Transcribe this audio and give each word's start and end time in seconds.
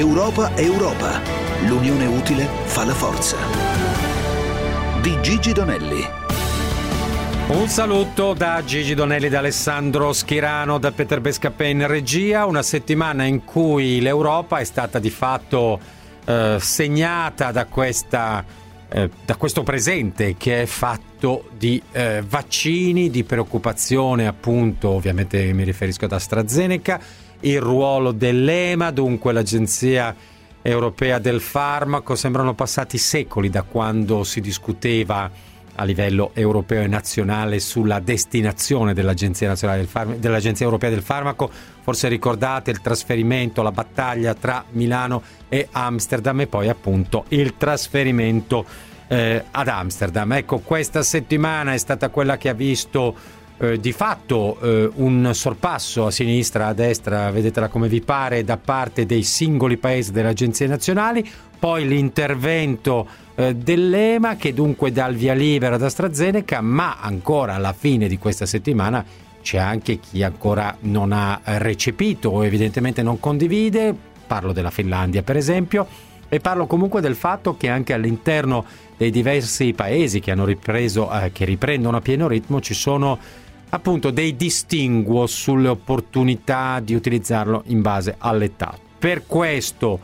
Europa 0.00 0.56
Europa. 0.56 1.20
L'unione 1.66 2.06
utile 2.06 2.48
fa 2.64 2.86
la 2.86 2.94
forza. 2.94 3.36
Di 5.02 5.14
Gigi 5.20 5.52
Donelli. 5.52 6.02
Un 7.48 7.68
saluto 7.68 8.32
da 8.32 8.64
Gigi 8.64 8.94
Donelli, 8.94 9.28
da 9.28 9.40
Alessandro 9.40 10.14
Schirano, 10.14 10.78
da 10.78 10.90
Peter 10.92 11.20
Bescapè 11.20 11.66
in 11.66 11.86
regia. 11.86 12.46
Una 12.46 12.62
settimana 12.62 13.24
in 13.24 13.44
cui 13.44 14.00
l'Europa 14.00 14.58
è 14.58 14.64
stata 14.64 14.98
di 14.98 15.10
fatto 15.10 15.78
eh, 16.24 16.56
segnata 16.58 17.52
da, 17.52 17.66
questa, 17.66 18.42
eh, 18.88 19.10
da, 19.22 19.36
questo 19.36 19.62
presente 19.62 20.34
che 20.38 20.62
è 20.62 20.66
fatto 20.66 21.50
di 21.58 21.82
eh, 21.92 22.24
vaccini, 22.26 23.10
di 23.10 23.22
preoccupazione 23.22 24.26
appunto, 24.26 24.88
ovviamente 24.88 25.52
mi 25.52 25.64
riferisco 25.64 26.06
ad 26.06 26.12
AstraZeneca, 26.12 27.28
il 27.40 27.60
ruolo 27.60 28.12
dell'EMA, 28.12 28.90
dunque 28.90 29.32
l'Agenzia 29.32 30.14
Europea 30.62 31.18
del 31.18 31.40
Farmaco. 31.40 32.14
Sembrano 32.14 32.54
passati 32.54 32.98
secoli 32.98 33.50
da 33.50 33.62
quando 33.62 34.24
si 34.24 34.40
discuteva 34.40 35.30
a 35.76 35.84
livello 35.84 36.32
europeo 36.34 36.82
e 36.82 36.86
nazionale 36.86 37.58
sulla 37.58 38.00
destinazione 38.00 38.92
dell'Agenzia, 38.92 39.54
del 39.54 39.86
Farm- 39.86 40.16
dell'Agenzia 40.16 40.66
Europea 40.66 40.90
del 40.90 41.02
Farmaco. 41.02 41.50
Forse 41.80 42.08
ricordate 42.08 42.70
il 42.70 42.80
trasferimento, 42.82 43.62
la 43.62 43.72
battaglia 43.72 44.34
tra 44.34 44.64
Milano 44.72 45.22
e 45.48 45.68
Amsterdam 45.70 46.40
e 46.40 46.46
poi 46.46 46.68
appunto 46.68 47.24
il 47.28 47.56
trasferimento 47.56 48.64
eh, 49.08 49.44
ad 49.50 49.68
Amsterdam. 49.68 50.32
Ecco, 50.32 50.58
questa 50.58 51.02
settimana 51.02 51.72
è 51.72 51.78
stata 51.78 52.10
quella 52.10 52.36
che 52.36 52.50
ha 52.50 52.54
visto 52.54 53.38
eh, 53.60 53.78
di 53.78 53.92
fatto 53.92 54.58
eh, 54.60 54.90
un 54.94 55.32
sorpasso 55.34 56.06
a 56.06 56.10
sinistra, 56.10 56.68
a 56.68 56.72
destra, 56.72 57.30
vedetela 57.30 57.68
come 57.68 57.88
vi 57.88 58.00
pare, 58.00 58.42
da 58.42 58.56
parte 58.56 59.04
dei 59.04 59.22
singoli 59.22 59.76
paesi 59.76 60.12
delle 60.12 60.28
agenzie 60.28 60.66
nazionali, 60.66 61.28
poi 61.58 61.86
l'intervento 61.86 63.06
eh, 63.34 63.54
dell'EMA 63.54 64.36
che 64.36 64.54
dunque 64.54 64.92
dà 64.92 65.06
il 65.08 65.16
via 65.16 65.34
libera 65.34 65.74
ad 65.74 65.82
AstraZeneca, 65.82 66.62
ma 66.62 66.96
ancora 67.00 67.54
alla 67.54 67.74
fine 67.74 68.08
di 68.08 68.16
questa 68.16 68.46
settimana 68.46 69.04
c'è 69.42 69.58
anche 69.58 69.98
chi 70.00 70.22
ancora 70.22 70.74
non 70.80 71.12
ha 71.12 71.40
recepito 71.44 72.30
o 72.30 72.44
evidentemente 72.44 73.02
non 73.02 73.20
condivide, 73.20 73.94
parlo 74.26 74.52
della 74.52 74.70
Finlandia 74.70 75.22
per 75.22 75.36
esempio, 75.36 75.86
e 76.30 76.40
parlo 76.40 76.66
comunque 76.66 77.02
del 77.02 77.16
fatto 77.16 77.56
che 77.58 77.68
anche 77.68 77.92
all'interno 77.92 78.64
dei 78.96 79.10
diversi 79.10 79.74
paesi 79.74 80.20
che 80.20 80.32
ripreso, 80.44 81.10
eh, 81.12 81.30
che 81.32 81.44
riprendono 81.44 81.98
a 81.98 82.00
pieno 82.00 82.28
ritmo, 82.28 82.60
ci 82.60 82.72
sono 82.72 83.18
appunto 83.70 84.10
dei 84.10 84.36
distinguo 84.36 85.26
sulle 85.26 85.68
opportunità 85.68 86.80
di 86.80 86.94
utilizzarlo 86.94 87.62
in 87.66 87.82
base 87.82 88.14
all'età. 88.18 88.76
Per 88.98 89.26
questo 89.26 89.98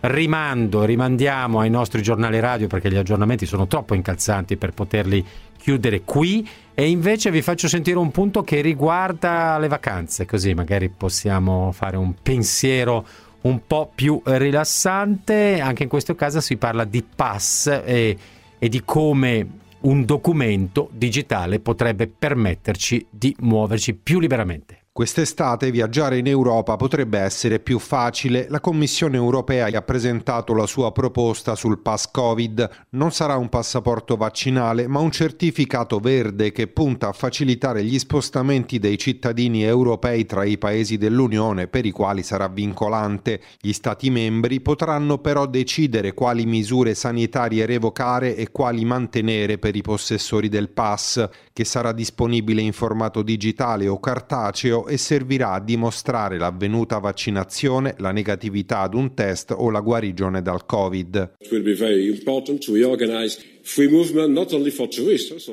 rimando, 0.00 0.84
rimandiamo 0.84 1.60
ai 1.60 1.70
nostri 1.70 2.02
giornali 2.02 2.38
radio 2.38 2.66
perché 2.66 2.90
gli 2.90 2.96
aggiornamenti 2.96 3.46
sono 3.46 3.66
troppo 3.66 3.94
incalzanti 3.94 4.56
per 4.56 4.72
poterli 4.72 5.24
chiudere 5.58 6.02
qui 6.02 6.46
e 6.74 6.88
invece 6.88 7.30
vi 7.30 7.42
faccio 7.42 7.66
sentire 7.66 7.98
un 7.98 8.10
punto 8.10 8.42
che 8.42 8.60
riguarda 8.60 9.58
le 9.58 9.68
vacanze, 9.68 10.26
così 10.26 10.54
magari 10.54 10.88
possiamo 10.90 11.72
fare 11.72 11.96
un 11.96 12.14
pensiero 12.22 13.04
un 13.42 13.60
po' 13.66 13.90
più 13.92 14.20
rilassante. 14.24 15.60
Anche 15.60 15.84
in 15.84 15.88
questo 15.88 16.14
caso 16.14 16.40
si 16.40 16.56
parla 16.56 16.84
di 16.84 17.02
pass 17.02 17.66
e, 17.84 18.16
e 18.58 18.68
di 18.68 18.82
come 18.84 19.46
un 19.80 20.04
documento 20.04 20.88
digitale 20.92 21.60
potrebbe 21.60 22.06
permetterci 22.08 23.06
di 23.10 23.34
muoverci 23.40 23.94
più 23.94 24.18
liberamente. 24.18 24.85
Quest'estate 24.96 25.70
viaggiare 25.70 26.16
in 26.16 26.26
Europa 26.26 26.74
potrebbe 26.76 27.18
essere 27.18 27.60
più 27.60 27.78
facile. 27.78 28.46
La 28.48 28.60
Commissione 28.60 29.18
europea 29.18 29.66
ha 29.66 29.82
presentato 29.82 30.54
la 30.54 30.64
sua 30.64 30.90
proposta 30.90 31.54
sul 31.54 31.80
pass 31.80 32.10
Covid. 32.10 32.86
Non 32.92 33.12
sarà 33.12 33.36
un 33.36 33.50
passaporto 33.50 34.16
vaccinale, 34.16 34.86
ma 34.86 35.00
un 35.00 35.10
certificato 35.10 35.98
verde 35.98 36.50
che 36.50 36.68
punta 36.68 37.08
a 37.08 37.12
facilitare 37.12 37.84
gli 37.84 37.98
spostamenti 37.98 38.78
dei 38.78 38.96
cittadini 38.96 39.64
europei 39.64 40.24
tra 40.24 40.44
i 40.44 40.56
paesi 40.56 40.96
dell'Unione 40.96 41.66
per 41.66 41.84
i 41.84 41.90
quali 41.90 42.22
sarà 42.22 42.48
vincolante. 42.48 43.42
Gli 43.60 43.74
Stati 43.74 44.08
membri 44.08 44.62
potranno 44.62 45.18
però 45.18 45.44
decidere 45.44 46.14
quali 46.14 46.46
misure 46.46 46.94
sanitarie 46.94 47.66
revocare 47.66 48.34
e 48.34 48.50
quali 48.50 48.82
mantenere 48.86 49.58
per 49.58 49.76
i 49.76 49.82
possessori 49.82 50.48
del 50.48 50.70
pass, 50.70 51.28
che 51.52 51.64
sarà 51.66 51.92
disponibile 51.92 52.62
in 52.62 52.72
formato 52.72 53.20
digitale 53.20 53.88
o 53.88 54.00
cartaceo 54.00 54.84
e 54.86 54.96
servirà 54.96 55.52
a 55.52 55.60
dimostrare 55.60 56.38
l'avvenuta 56.38 56.98
vaccinazione, 56.98 57.94
la 57.98 58.12
negatività 58.12 58.80
ad 58.80 58.94
un 58.94 59.14
test 59.14 59.54
o 59.56 59.70
la 59.70 59.80
guarigione 59.80 60.42
dal 60.42 60.66
Covid. 60.66 61.34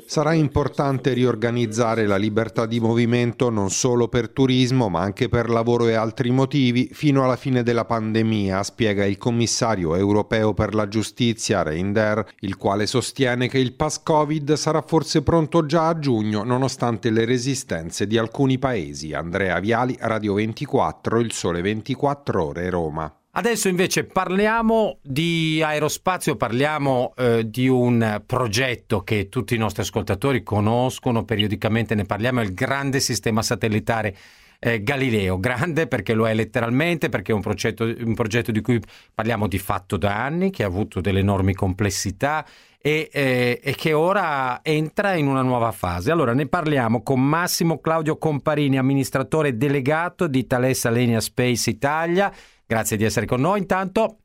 Sarà 0.06 0.34
importante 0.34 1.14
riorganizzare 1.14 2.06
la 2.06 2.16
libertà 2.16 2.68
di 2.68 2.80
movimento 2.80 3.50
non 3.50 3.72
solo 3.72 4.08
per 4.08 4.30
turismo 4.30 4.88
ma 4.88 5.02
anche 5.02 5.30
per 5.30 5.50
lavoro 5.50 5.88
e 5.88 5.96
altri 5.96 6.30
motivi 6.30 6.88
fino 6.94 7.24
alla 7.24 7.36
fine 7.36 7.64
della 7.64 7.86
pandemia, 7.86 8.62
spiega 8.62 9.04
il 9.04 9.18
commissario 9.18 9.96
europeo 9.96 10.54
per 10.54 10.76
la 10.76 10.88
giustizia 10.88 11.64
Reinder, 11.64 12.24
il 12.42 12.56
quale 12.56 12.86
sostiene 12.86 13.48
che 13.48 13.58
il 13.58 13.74
pass 13.74 14.04
Covid 14.04 14.54
sarà 14.54 14.84
forse 14.84 15.24
pronto 15.24 15.66
già 15.66 15.88
a 15.88 15.98
giugno 15.98 16.44
nonostante 16.44 17.10
le 17.10 17.26
resistenze 17.26 18.06
di 18.06 18.20
alcuni 18.20 18.60
paesi. 18.60 19.14
Andrea 19.14 19.60
Viali, 19.60 19.98
Radio 20.00 20.36
24, 20.36 21.20
Il 21.20 21.32
Sole 21.32 21.62
24 21.62 22.46
Ore, 22.46 22.70
Roma. 22.70 23.18
Adesso 23.36 23.68
invece 23.68 24.04
parliamo 24.04 25.00
di 25.02 25.60
aerospazio, 25.64 26.36
parliamo 26.36 27.14
eh, 27.18 27.50
di 27.50 27.68
un 27.68 28.22
progetto 28.28 29.02
che 29.02 29.28
tutti 29.28 29.56
i 29.56 29.58
nostri 29.58 29.82
ascoltatori 29.82 30.44
conoscono, 30.44 31.26
periodicamente 31.26 31.96
ne 31.96 32.04
parliamo, 32.04 32.42
è 32.42 32.44
il 32.44 32.54
grande 32.54 33.00
sistema 33.00 33.42
satellitare 33.42 34.16
eh, 34.60 34.84
Galileo, 34.84 35.40
grande 35.40 35.88
perché 35.88 36.14
lo 36.14 36.28
è 36.28 36.34
letteralmente, 36.36 37.10
perché 37.10 37.32
è 37.32 37.36
un 37.36 37.42
progetto, 37.42 37.84
un 37.86 38.14
progetto, 38.14 38.52
di 38.52 38.62
cui 38.62 38.80
parliamo 39.12 39.48
di 39.48 39.58
fatto 39.58 39.98
da 39.98 40.24
anni, 40.24 40.52
che 40.52 40.62
ha 40.62 40.68
avuto 40.68 41.02
delle 41.02 41.22
enormi 41.22 41.56
complessità 41.56 42.46
e, 42.80 43.10
eh, 43.12 43.60
e, 43.64 43.74
che 43.74 43.94
ora 43.94 44.60
entra 44.62 45.16
in 45.16 45.26
una 45.26 45.42
nuova 45.42 45.72
fase. 45.72 46.12
Allora 46.12 46.34
ne 46.34 46.46
parliamo 46.46 47.02
con 47.02 47.20
Massimo 47.20 47.80
Claudio 47.80 48.16
Comparini, 48.18 48.78
amministratore 48.78 49.58
delegato 49.58 50.28
di 50.28 50.46
Thales 50.46 50.86
Alenia 50.86 51.20
Space 51.20 51.72
Italia 51.72 52.32
Grazie 52.66 52.98
di 52.98 53.04
essere 53.04 53.26
con 53.26 53.42
noi 53.42 53.60
intanto. 53.60 54.18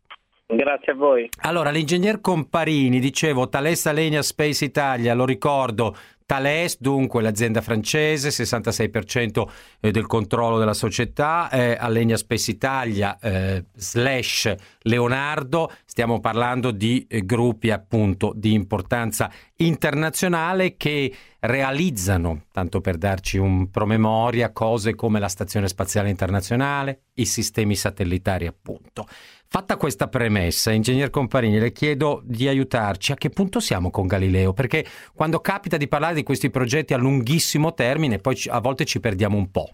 Grazie 0.47 0.93
a 0.93 0.95
voi. 0.95 1.29
Allora, 1.43 1.71
l'ingegner 1.71 2.23
Comparini, 2.23 3.01
dicevo, 3.01 3.51
Thales 3.51 3.85
Alenia 3.87 4.23
Space 4.23 4.65
Italia, 4.65 5.13
lo 5.13 5.27
ricordo, 5.27 5.95
Thales, 6.29 6.79
dunque 6.79 7.23
l'azienda 7.23 7.63
francese, 7.63 8.29
66% 8.29 9.49
eh, 9.81 9.91
del 9.91 10.05
controllo 10.05 10.59
della 10.59 10.75
società, 10.75 11.49
eh, 11.49 11.75
Alenia 11.81 12.19
Space 12.19 12.51
Italia 12.51 13.19
eh, 13.19 13.65
slash 13.75 14.55
Leonardo, 14.81 15.73
stiamo 15.87 16.21
parlando 16.21 16.71
di 16.71 17.07
eh, 17.09 17.25
gruppi 17.25 17.71
appunto 17.71 18.35
di 18.37 18.53
importanza 18.53 19.31
internazionale 19.57 20.77
che 20.77 21.11
realizzano, 21.41 22.43
tanto 22.53 22.83
per 22.83 22.99
darci 22.99 23.39
un 23.39 23.71
promemoria, 23.71 24.53
cose 24.53 24.95
come 24.95 25.21
la 25.21 25.29
Stazione 25.29 25.67
Spaziale 25.67 26.11
Internazionale, 26.11 27.05
i 27.15 27.25
sistemi 27.25 27.75
satellitari 27.75 28.47
appunto. 28.47 29.07
Fatta 29.51 29.79
questa 29.79 30.09
premessa, 30.09 30.73
ingegner 30.73 31.09
Comparini, 31.09 31.59
le 31.59 31.73
chiedo 31.73 32.21
di 32.23 32.47
aiutarci. 32.49 33.13
A 33.13 33.15
che 33.15 33.31
punto 33.31 33.61
siamo 33.61 33.91
con 33.91 34.07
Galileo? 34.07 34.53
Perché 34.53 34.85
quando 35.15 35.41
capita 35.41 35.79
di 35.79 35.89
parlare 35.89 36.13
di 36.13 36.23
questi 36.23 36.51
progetti 36.51 36.93
a 36.93 36.99
lunghissimo 36.99 37.73
termine, 37.73 38.19
poi 38.19 38.37
a 38.51 38.61
volte 38.61 38.85
ci 38.85 39.01
perdiamo 39.01 39.39
un 39.39 39.51
po'. 39.51 39.71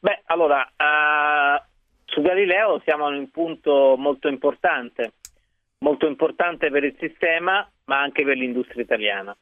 Beh, 0.00 0.22
allora, 0.24 0.58
uh, 0.76 1.62
su 2.04 2.20
Galileo 2.20 2.80
siamo 2.84 3.08
in 3.10 3.14
un 3.14 3.30
punto 3.30 3.94
molto 3.96 4.26
importante, 4.26 5.12
molto 5.78 6.08
importante 6.08 6.68
per 6.68 6.82
il 6.82 6.96
sistema, 6.98 7.64
ma 7.84 8.00
anche 8.00 8.24
per 8.24 8.36
l'industria 8.36 8.82
italiana. 8.82 9.36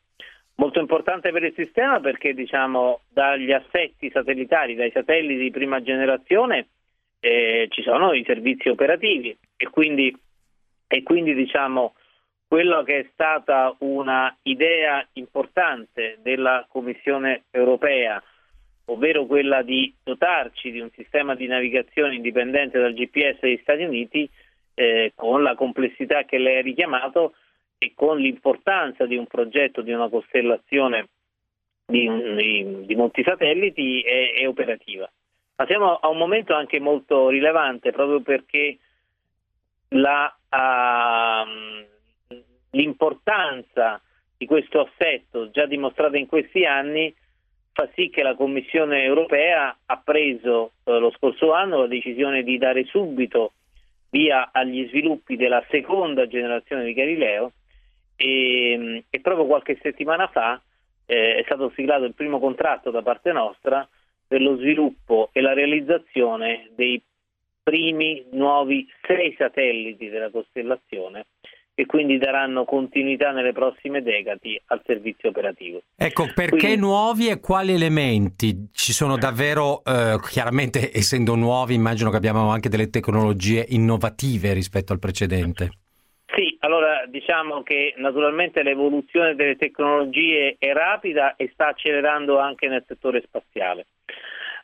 Molto 0.56 0.79
importante 0.79 1.32
per 1.32 1.43
il 1.44 1.55
sistema 1.56 2.00
perché, 2.00 2.35
diciamo, 2.35 3.00
dagli 3.08 3.50
assetti 3.50 4.11
satellitari, 4.12 4.75
dai 4.75 4.91
satelliti 4.91 5.41
di 5.41 5.50
prima 5.50 5.81
generazione, 5.81 6.69
eh, 7.20 7.67
ci 7.70 7.82
sono 7.82 8.12
i 8.12 8.25
servizi 8.25 8.69
operativi 8.69 9.37
e 9.56 9.69
quindi, 9.69 10.14
e 10.88 11.02
quindi 11.02 11.34
diciamo 11.34 11.94
quello 12.49 12.82
che 12.82 12.99
è 12.99 13.08
stata 13.12 13.76
una 13.81 14.37
idea 14.43 15.06
importante 15.12 16.19
della 16.20 16.67
Commissione 16.69 17.44
europea, 17.50 18.20
ovvero 18.87 19.25
quella 19.26 19.62
di 19.62 19.94
dotarci 20.02 20.72
di 20.72 20.81
un 20.81 20.90
sistema 20.96 21.37
di 21.37 21.46
navigazione 21.46 22.17
indipendente 22.17 22.81
dal 22.81 22.94
GPS 22.94 23.38
degli 23.40 23.61
Stati 23.62 23.84
Uniti, 23.84 24.28
eh, 24.75 25.12
con 25.14 25.44
la 25.44 25.55
complessità 25.55 26.25
che 26.25 26.38
lei 26.38 26.58
ha 26.58 26.62
richiamato 26.62 27.34
e 27.78 27.93
con 27.94 28.19
l'importanza 28.19 29.06
di 29.06 29.17
un 29.17 29.26
progetto, 29.26 29.82
di 29.82 29.93
una 29.93 30.08
costellazione 30.08 31.08
di, 31.87 32.08
di, 32.37 32.87
di 32.87 32.96
molti 32.96 33.22
satelliti, 33.22 34.00
è, 34.00 34.32
è 34.40 34.49
operativa 34.49 35.08
ma 35.61 35.67
siamo 35.67 35.97
a 35.97 36.09
un 36.09 36.17
momento 36.17 36.55
anche 36.55 36.81
molto 36.81 37.29
rilevante 37.29 37.93
proprio 37.93 38.23
perché 38.23 38.79
la, 39.89 40.35
uh, 40.49 42.35
l'importanza 42.71 44.01
di 44.39 44.47
questo 44.47 44.81
assetto 44.81 45.51
già 45.51 45.67
dimostrata 45.67 46.17
in 46.17 46.27
questi 46.27 46.65
anni 46.65 47.15
fa 47.73 47.91
sì 47.95 48.09
che 48.09 48.23
la 48.23 48.35
Commissione 48.35 49.03
europea 49.03 49.77
ha 49.85 49.97
preso 50.03 50.73
eh, 50.85 50.99
lo 50.99 51.11
scorso 51.11 51.53
anno 51.53 51.81
la 51.81 51.87
decisione 51.87 52.43
di 52.43 52.56
dare 52.56 52.85
subito 52.85 53.53
via 54.09 54.49
agli 54.53 54.89
sviluppi 54.89 55.37
della 55.37 55.63
seconda 55.69 56.27
generazione 56.27 56.85
di 56.85 56.95
Galileo 56.95 57.53
e, 58.17 59.05
e 59.11 59.21
proprio 59.21 59.45
qualche 59.45 59.79
settimana 59.83 60.27
fa 60.29 60.59
eh, 61.05 61.35
è 61.35 61.43
stato 61.45 61.71
siglato 61.77 62.05
il 62.05 62.15
primo 62.15 62.41
contratto 62.41 62.91
da 62.91 63.03
parte 63.03 63.31
nostra 63.31 63.87
per 64.31 64.43
lo 64.43 64.56
sviluppo 64.59 65.31
e 65.32 65.41
la 65.41 65.55
realizzazione 65.55 66.71
dei 66.77 67.03
primi 67.65 68.27
nuovi 68.31 68.87
sei 69.05 69.35
satelliti 69.37 70.09
della 70.09 70.31
costellazione 70.31 71.27
e 71.75 71.85
quindi 71.85 72.17
daranno 72.17 72.65
continuità 72.65 73.32
nelle 73.32 73.53
prossime 73.53 74.03
decadi 74.03 74.61
al 74.67 74.82
servizio 74.87 75.31
operativo. 75.31 75.82
Ecco, 75.97 76.31
perché 76.32 76.59
quindi, 76.59 76.77
nuovi 76.77 77.29
e 77.29 77.41
quali 77.41 77.73
elementi? 77.73 78.69
Ci 78.73 78.93
sono 78.93 79.17
davvero, 79.17 79.82
eh, 79.82 80.17
chiaramente 80.31 80.93
essendo 80.94 81.35
nuovi, 81.35 81.75
immagino 81.75 82.11
che 82.11 82.17
abbiamo 82.17 82.50
anche 82.50 82.69
delle 82.69 82.88
tecnologie 82.88 83.67
innovative 83.71 84.53
rispetto 84.53 84.93
al 84.93 85.00
precedente. 85.00 85.71
Diciamo 87.11 87.62
che 87.62 87.95
naturalmente 87.97 88.62
l'evoluzione 88.62 89.35
delle 89.35 89.57
tecnologie 89.57 90.57
è 90.59 90.73
rapida 90.73 91.35
e 91.37 91.51
sta 91.53 91.69
accelerando 91.69 92.39
anche 92.39 92.69
nel 92.69 92.85
settore 92.87 93.21
spaziale. 93.23 93.87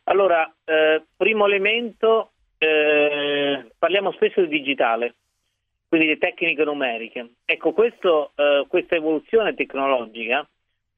Allora, 0.05 0.51
eh, 0.65 1.03
primo 1.17 1.47
elemento, 1.47 2.31
eh, 2.59 3.67
parliamo 3.77 4.13
spesso 4.13 4.41
di 4.43 4.49
digitale 4.49 5.15
quindi 5.89 6.07
le 6.09 6.19
tecniche 6.19 6.65
numeriche. 6.65 7.31
Ecco, 7.45 7.73
questo, 7.73 8.33
eh, 8.35 8.67
questa 8.69 8.97
evoluzione 8.97 9.55
tecnologica 9.55 10.47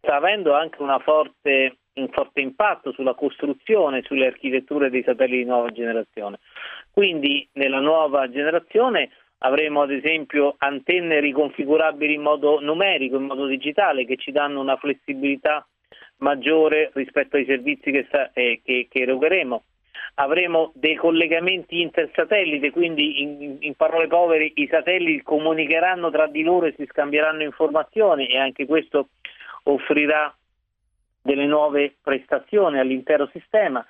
sta 0.00 0.16
avendo 0.16 0.54
anche 0.54 0.78
forte, 1.00 1.76
un 1.94 2.08
forte 2.08 2.40
impatto 2.40 2.92
sulla 2.92 3.14
costruzione, 3.14 4.02
sulle 4.02 4.26
architetture 4.26 4.90
dei 4.90 5.02
satelliti 5.02 5.42
di 5.42 5.44
nuova 5.44 5.70
generazione. 5.70 6.38
Quindi 6.90 7.46
nella 7.52 7.80
nuova 7.80 8.28
generazione 8.30 9.10
avremo 9.38 9.82
ad 9.82 9.90
esempio 9.90 10.54
antenne 10.58 11.20
riconfigurabili 11.20 12.14
in 12.14 12.22
modo 12.22 12.60
numerico, 12.60 13.16
in 13.16 13.24
modo 13.24 13.46
digitale, 13.46 14.04
che 14.04 14.16
ci 14.16 14.32
danno 14.32 14.60
una 14.60 14.76
flessibilità 14.76 15.66
maggiore 16.18 16.90
rispetto 16.94 17.36
ai 17.36 17.44
servizi 17.44 17.90
che, 17.90 18.06
eh, 18.32 18.60
che, 18.64 18.88
che 18.90 19.00
erogheremo 19.00 19.62
avremo 20.20 20.72
dei 20.74 20.96
collegamenti 20.96 21.80
intersatellite, 21.80 22.70
quindi 22.70 23.22
in, 23.22 23.56
in, 23.60 23.74
parole 23.74 24.08
povere 24.08 24.50
i 24.54 24.66
satelliti 24.68 25.22
comunicheranno 25.22 26.10
tra 26.10 26.26
di 26.26 26.42
loro 26.42 26.66
e 26.66 26.74
si 26.76 26.86
scambieranno 26.90 27.42
informazioni 27.42 28.26
e 28.26 28.38
anche 28.38 28.66
questo 28.66 29.10
offrirà 29.64 30.34
delle 31.22 31.46
nuove 31.46 31.96
prestazioni 32.02 32.78
all'intero 32.78 33.28
sistema. 33.32 33.84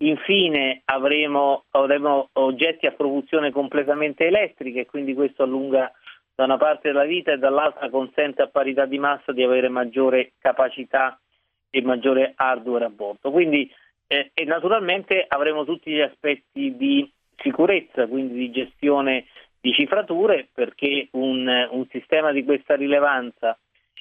Infine 0.00 0.82
avremo, 0.84 1.64
avremo 1.70 2.28
oggetti 2.34 2.86
a 2.86 2.92
propulsione 2.92 3.50
completamente 3.50 4.26
elettrica 4.26 4.80
e 4.80 4.86
quindi 4.86 5.14
questo 5.14 5.42
allunga 5.42 5.90
da 6.34 6.44
una 6.44 6.56
parte 6.56 6.88
della 6.92 7.04
vita 7.04 7.32
e 7.32 7.38
dall'altra 7.38 7.90
consente 7.90 8.42
a 8.42 8.46
parità 8.46 8.86
di 8.86 8.98
massa 8.98 9.32
di 9.32 9.42
avere 9.42 9.68
maggiore 9.68 10.34
capacità 10.38 11.18
e 11.68 11.82
maggiore 11.82 12.32
hardware 12.36 12.84
a 12.84 12.90
bordo. 12.90 13.32
Quindi 13.32 13.68
eh, 14.06 14.30
e 14.32 14.44
naturalmente 14.44 15.24
avremo 15.26 15.64
tutti 15.64 15.90
gli 15.90 16.00
aspetti 16.00 16.76
di 16.76 17.10
sicurezza, 17.36 18.06
quindi 18.06 18.34
di 18.34 18.50
gestione 18.50 19.26
di 19.60 19.72
cifrature, 19.72 20.48
perché 20.52 21.08
un, 21.12 21.68
un 21.70 21.86
sistema 21.90 22.32
di 22.32 22.44
questa 22.44 22.74
rilevanza 22.74 23.58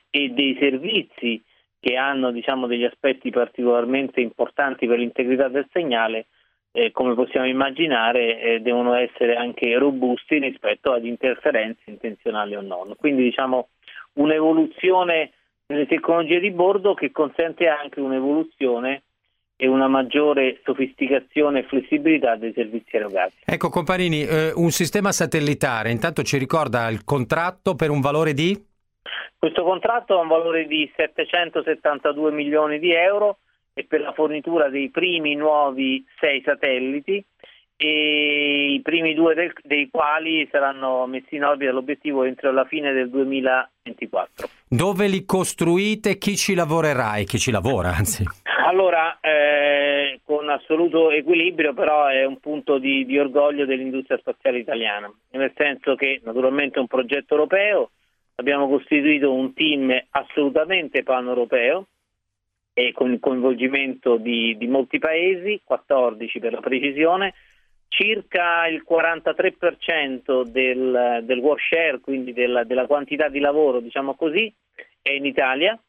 e 0.09 0.29
dei 0.29 0.55
servizi 0.59 1.41
che 1.79 1.95
hanno 1.95 2.31
diciamo, 2.31 2.68
degli 2.68 2.83
aspetti 2.83 3.29
particolarmente 3.29 4.21
importanti 4.21 4.88
per 4.88 5.00
l'integrità 5.00 5.47
del 5.47 5.68
segnale, 5.71 6.27
eh, 6.71 6.91
come 6.91 7.13
possiamo 7.15 7.47
immaginare, 7.47 8.39
eh, 8.39 8.59
devono 8.59 8.94
essere 8.94 9.35
anche 9.35 9.77
robusti 9.77 10.38
rispetto 10.39 10.91
ad 10.91 11.06
interferenze 11.06 11.81
intenzionali 11.85 12.56
o 12.56 12.62
non. 12.62 12.94
Quindi 12.97 13.24
diciamo 13.24 13.69
un'evoluzione 14.13 15.31
delle 15.65 15.85
tecnologie 15.85 16.39
di 16.39 16.51
bordo 16.51 16.94
che 16.94 17.12
consente 17.12 17.68
anche 17.68 18.00
un'evoluzione 18.00 19.03
e 19.59 19.68
una 19.68 19.88
maggiore 19.88 20.62
sofisticazione 20.63 21.59
e 21.59 21.63
flessibilità 21.63 22.35
dei 22.35 22.53
servizi 22.53 22.95
erogati. 22.95 23.38
Ecco 23.44 23.69
Comparini, 23.69 24.21
eh, 24.21 24.51
un 24.53 24.69
sistema 24.69 25.12
satellitare, 25.12 25.89
intanto 25.89 26.21
ci 26.21 26.38
ricorda 26.38 26.88
il 26.89 27.03
contratto 27.03 27.74
per 27.74 27.89
un 27.89 28.00
valore 28.00 28.33
di? 28.33 28.66
Questo 29.38 29.63
contratto 29.63 30.18
ha 30.18 30.21
un 30.21 30.27
valore 30.27 30.65
di 30.65 30.92
772 30.95 32.31
milioni 32.31 32.80
di 32.80 32.92
euro 32.92 33.39
e 33.74 33.86
per 33.86 34.01
la 34.01 34.13
fornitura 34.13 34.69
dei 34.69 34.89
primi 34.89 35.36
nuovi 35.36 36.04
sei 36.19 36.42
satelliti 36.44 37.24
e 37.80 38.71
i 38.74 38.81
primi 38.81 39.13
due 39.13 39.36
del, 39.36 39.54
dei 39.62 39.88
quali 39.92 40.48
saranno 40.51 41.06
messi 41.06 41.36
in 41.36 41.44
orbita 41.44 41.71
l'obiettivo 41.71 42.24
entro 42.24 42.51
la 42.51 42.65
fine 42.65 42.92
del 42.92 43.09
2024. 43.12 44.50
Dove 44.68 45.07
li 45.07 45.24
costruite? 45.25 46.18
Chi 46.18 46.36
ci 46.36 46.56
lavorerà 46.56 47.18
e 47.18 47.25
chi 47.25 47.38
ci 47.38 47.51
lavora? 47.51 47.89
Anzi. 47.89 48.24
Allora, 48.65 49.19
eh, 49.21 50.19
con 50.25 50.50
assoluto 50.50 51.12
equilibrio, 51.12 51.74
però 51.74 52.07
è 52.07 52.25
un 52.25 52.39
punto 52.39 52.80
di, 52.80 53.06
di, 53.06 53.18
orgoglio 53.18 53.65
dell'industria 53.65 54.18
spaziale 54.18 54.57
italiana, 54.57 55.10
nel 55.31 55.53
senso 55.56 55.95
che 55.95 56.19
naturalmente 56.24 56.77
è 56.77 56.81
un 56.81 56.88
progetto 56.88 57.36
europeo, 57.36 57.92
abbiamo 58.39 58.68
costituito 58.68 59.34
un 59.34 59.54
team 59.54 59.92
assolutamente 60.12 61.01
pan-europeo 61.01 61.88
e 62.72 62.92
con 62.92 63.12
il 63.12 63.19
coinvolgimento 63.19 64.18
di, 64.18 64.56
di 64.57 64.68
molti 64.68 65.00
paesi, 65.00 65.62
14 65.63 66.39
per 66.39 66.54
la 66.54 66.60
precisione, 66.60 67.34
circa 67.88 68.68
il 68.68 68.86
43% 68.88 70.44
del, 70.44 71.22
del 71.24 71.39
work 71.39 71.62
share, 71.62 72.00
quindi 72.00 72.34
della, 72.34 72.63
della, 72.63 72.86
quantità 72.86 73.30
di 73.30 73.39
lavoro, 73.39 73.80
diciamo 73.80 74.13
così, 74.13 74.54
è 75.01 75.10
in 75.10 75.25
Italia. 75.25 75.80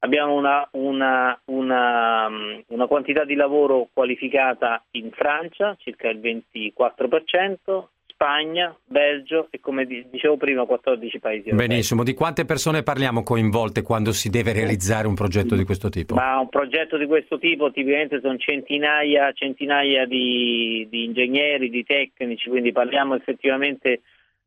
Abbiamo 0.00 0.34
una, 0.34 0.68
una, 0.72 1.40
una, 1.44 2.28
una 2.66 2.86
quantità 2.86 3.24
di 3.24 3.34
lavoro 3.36 3.88
qualificata 3.92 4.84
in 4.92 5.12
Francia, 5.12 5.76
circa 5.78 6.08
il 6.08 6.18
24%, 6.18 7.84
Spagna, 8.18 8.76
Belgio 8.84 9.46
e 9.50 9.60
come 9.60 9.86
dicevo 9.86 10.36
prima 10.36 10.64
14 10.64 11.20
paesi 11.20 11.48
europei. 11.50 11.68
Benissimo, 11.68 12.02
di 12.02 12.14
quante 12.14 12.44
persone 12.44 12.82
parliamo 12.82 13.22
coinvolte 13.22 13.82
quando 13.82 14.10
si 14.10 14.28
deve 14.28 14.52
realizzare 14.52 15.06
un 15.06 15.14
progetto 15.14 15.54
di 15.54 15.62
questo 15.62 15.88
tipo? 15.88 16.16
Ma 16.16 16.40
un 16.40 16.48
progetto 16.48 16.96
di 16.96 17.06
questo 17.06 17.38
tipo 17.38 17.70
tipicamente 17.70 18.18
sono 18.20 18.36
centinaia, 18.36 19.30
centinaia 19.30 20.04
di, 20.04 20.84
di 20.90 21.04
ingegneri, 21.04 21.70
di 21.70 21.84
tecnici, 21.84 22.48
quindi 22.48 22.72
parliamo 22.72 23.14
effettivamente 23.14 24.02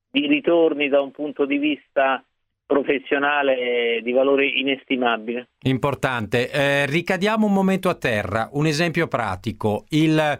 di 0.09 0.27
ritorni 0.27 0.89
da 0.89 0.99
un 0.99 1.11
punto 1.11 1.45
di 1.45 1.57
vista 1.57 2.21
professionale 2.65 4.01
di 4.03 4.11
valore 4.11 4.47
inestimabile. 4.47 5.47
Importante. 5.61 6.51
Eh, 6.51 6.85
ricadiamo 6.87 7.45
un 7.45 7.53
momento 7.53 7.87
a 7.87 7.95
terra, 7.95 8.49
un 8.51 8.65
esempio 8.65 9.07
pratico. 9.07 9.85
Il 9.91 10.39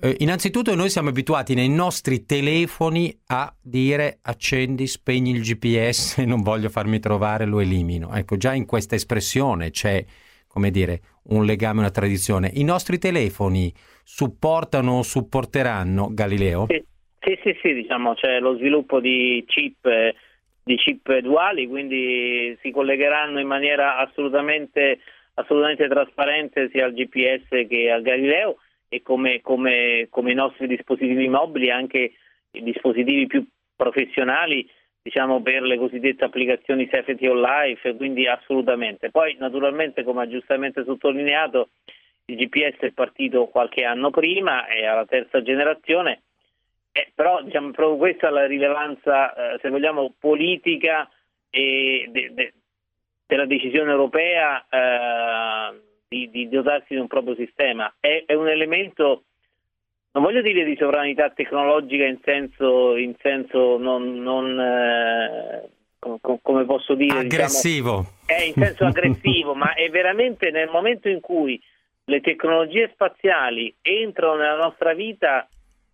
eh, 0.00 0.16
innanzitutto 0.18 0.74
noi 0.74 0.90
siamo 0.90 1.08
abituati 1.08 1.54
nei 1.54 1.68
nostri 1.68 2.26
telefoni 2.26 3.16
a 3.28 3.54
dire 3.62 4.18
accendi, 4.22 4.86
spegni 4.86 5.30
il 5.30 5.42
GPS, 5.42 6.18
non 6.26 6.42
voglio 6.42 6.68
farmi 6.68 6.98
trovare, 6.98 7.46
lo 7.46 7.60
elimino. 7.60 8.12
Ecco, 8.12 8.36
già 8.36 8.52
in 8.54 8.66
questa 8.66 8.96
espressione 8.96 9.70
c'è, 9.70 10.04
come 10.46 10.70
dire, 10.70 11.00
un 11.28 11.44
legame, 11.44 11.80
una 11.80 11.90
tradizione. 11.90 12.50
I 12.54 12.64
nostri 12.64 12.98
telefoni 12.98 13.72
supportano 14.02 14.98
o 14.98 15.02
supporteranno 15.02 16.08
Galileo? 16.12 16.66
Sì, 16.68 16.84
sì, 17.20 17.38
sì, 17.42 17.58
sì 17.62 17.72
diciamo 17.72 18.14
c'è 18.14 18.40
lo 18.40 18.56
sviluppo 18.56 19.00
di 19.00 19.44
chip, 19.46 19.88
di 20.62 20.76
chip 20.76 21.18
duali, 21.18 21.66
quindi 21.66 22.56
si 22.60 22.70
collegheranno 22.70 23.40
in 23.40 23.46
maniera 23.46 23.98
assolutamente, 23.98 24.98
assolutamente 25.34 25.88
trasparente 25.88 26.68
sia 26.70 26.84
al 26.84 26.92
GPS 26.92 27.66
che 27.68 27.90
al 27.90 28.02
Galileo 28.02 28.56
e 28.94 29.02
come, 29.02 29.40
come, 29.40 30.06
come 30.08 30.30
i 30.30 30.36
nostri 30.36 30.68
dispositivi 30.68 31.28
mobili, 31.28 31.68
anche 31.68 32.12
i 32.52 32.62
dispositivi 32.62 33.26
più 33.26 33.44
professionali, 33.74 34.70
diciamo 35.02 35.42
per 35.42 35.62
le 35.62 35.76
cosiddette 35.76 36.24
applicazioni 36.24 36.88
safety 36.88 37.26
on 37.26 37.40
life, 37.40 37.96
quindi 37.96 38.28
assolutamente. 38.28 39.10
Poi 39.10 39.34
naturalmente, 39.36 40.04
come 40.04 40.22
ha 40.22 40.28
giustamente 40.28 40.84
sottolineato, 40.84 41.70
il 42.26 42.36
GPS 42.36 42.78
è 42.78 42.92
partito 42.92 43.46
qualche 43.46 43.84
anno 43.84 44.10
prima, 44.10 44.66
è 44.66 44.84
alla 44.84 45.06
terza 45.06 45.42
generazione, 45.42 46.22
eh, 46.92 47.10
però 47.12 47.42
diciamo, 47.42 47.72
proprio 47.72 47.96
questa 47.96 48.28
è 48.28 48.30
la 48.30 48.46
rilevanza, 48.46 49.54
eh, 49.54 49.58
se 49.60 49.70
vogliamo, 49.70 50.14
politica 50.20 51.10
de, 51.50 52.08
de, 52.12 52.54
della 53.26 53.46
decisione 53.46 53.90
europea. 53.90 54.64
Eh, 54.70 55.92
di, 56.14 56.30
di 56.30 56.48
dotarsi 56.48 56.94
di 56.94 57.00
un 57.00 57.06
proprio 57.06 57.34
sistema. 57.34 57.92
È, 57.98 58.24
è 58.26 58.34
un 58.34 58.48
elemento 58.48 59.24
non 60.14 60.22
voglio 60.22 60.42
dire 60.42 60.64
di 60.64 60.76
sovranità 60.78 61.30
tecnologica 61.30 62.04
in 62.04 62.18
senso, 62.22 62.96
in 62.96 63.16
senso 63.20 63.78
non, 63.78 64.22
non 64.22 64.60
eh, 64.60 65.68
come 65.98 66.64
posso 66.64 66.94
dire 66.94 67.20
diciamo, 67.20 67.20
aggressivo 67.22 68.06
diciamo, 68.20 68.40
è 68.40 68.42
in 68.44 68.52
senso 68.54 68.84
aggressivo 68.86 69.54
ma 69.54 69.74
è 69.74 69.88
veramente 69.90 70.50
nel 70.52 70.68
momento 70.68 71.08
in 71.08 71.20
cui 71.20 71.60
le 72.04 72.20
tecnologie 72.20 72.90
spaziali 72.92 73.74
entrano 73.82 74.36
nella 74.36 74.56
nostra 74.56 74.94
vita 74.94 75.48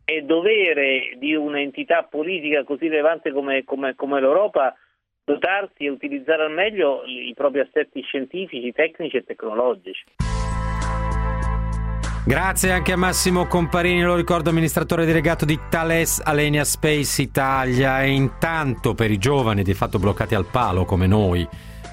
è 0.05 0.21
dovere 0.23 1.15
di 1.17 1.35
un'entità 1.35 2.03
politica 2.03 2.65
così 2.65 2.89
rilevante 2.89 3.33
come, 3.33 3.65
come, 3.65 3.95
come 3.95 4.21
l'Europa 4.21 4.77
dotarsi 5.31 5.85
e 5.85 5.91
utilizzare 5.91 6.45
al 6.45 6.53
meglio 6.53 7.03
i 7.07 7.33
propri 7.35 7.61
assetti 7.61 8.01
scientifici, 8.03 8.73
tecnici 8.73 9.17
e 9.17 9.25
tecnologici. 9.25 10.05
Grazie 12.27 12.73
anche 12.73 12.93
a 12.93 12.97
Massimo 12.97 13.47
Comparini, 13.47 14.03
lo 14.03 14.15
ricordo 14.15 14.51
amministratore 14.51 15.07
delegato 15.07 15.45
di 15.45 15.59
Thales 15.69 16.21
Alenia 16.23 16.65
Space 16.65 17.23
Italia 17.23 18.03
e 18.03 18.11
intanto 18.11 18.95
per 18.95 19.11
i 19.11 19.19
giovani 19.19 19.63
di 19.63 19.75
fatto 19.75 19.99
bloccati 19.99 20.35
al 20.35 20.47
palo 20.51 20.85
come 20.85 21.07
noi 21.07 21.49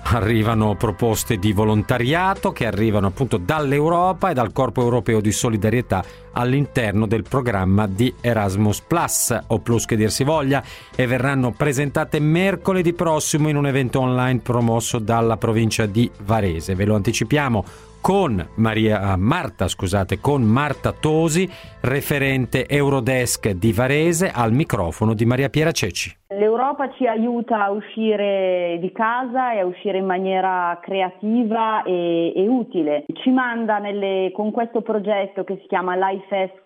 arrivano 0.10 0.75
proposte 0.75 1.38
di 1.38 1.51
volontariato 1.51 2.51
che 2.51 2.65
arrivano 2.65 3.08
appunto 3.08 3.38
dall'Europa 3.38 4.29
e 4.29 4.34
dal 4.34 4.53
Corpo 4.53 4.82
Europeo 4.82 5.20
di 5.20 5.32
Solidarietà 5.32 6.03
all'interno 6.38 7.08
del 7.08 7.24
programma 7.24 7.88
di 7.88 8.13
Erasmus 8.22 8.82
Plus 8.82 9.38
o 9.48 9.60
Plus 9.60 9.86
che 9.86 9.96
dir 9.96 10.12
si 10.12 10.24
voglia 10.24 10.63
e 10.96 11.08
verranno 11.08 11.51
presentate 11.51 12.20
mercoledì 12.20 12.94
prossimo 12.94 13.50
in 13.50 13.56
un 13.56 13.65
evento 13.65 14.00
online 14.00 14.39
promosso 14.41 15.00
dalla 15.00 15.38
provincia 15.38 15.88
di 15.88 16.10
Varese. 16.24 16.75
Ve 16.75 16.86
lo 16.86 16.96
anticipiamo 16.96 17.63
con 18.00 18.46
Maria, 18.56 19.17
Marta, 19.17 19.67
scusate, 19.67 20.20
con 20.20 20.44
Marta 20.44 20.94
Tosi, 20.94 21.50
referente 21.82 22.67
Eurodesk 22.67 23.50
di 23.51 23.74
Varese, 23.74 24.32
al 24.34 24.53
microfono 24.53 25.13
di 25.13 25.25
Maria 25.25 25.50
Piera 25.50 25.72
Ceci. 25.72 26.15
L'Europa 26.29 26.91
ci 26.94 27.08
aiuta 27.08 27.63
a 27.63 27.72
uscire 27.72 28.77
di 28.79 28.91
casa 28.91 29.53
e 29.53 29.60
a 29.60 29.65
uscire 29.65 29.98
in 29.98 30.06
maniera 30.06 30.77
creativa 30.82 31.84
e, 31.84 32.34
e 32.36 32.48
utile. 32.48 33.06
Ci 33.13 33.29
manda 33.29 33.77
nelle, 33.79 34.32
con 34.34 34.51
questo 34.51 34.82
progetto 34.82 35.44
che 35.44 35.58
si 35.62 35.67
chiama 35.67 35.96
LifeESC 36.27 36.63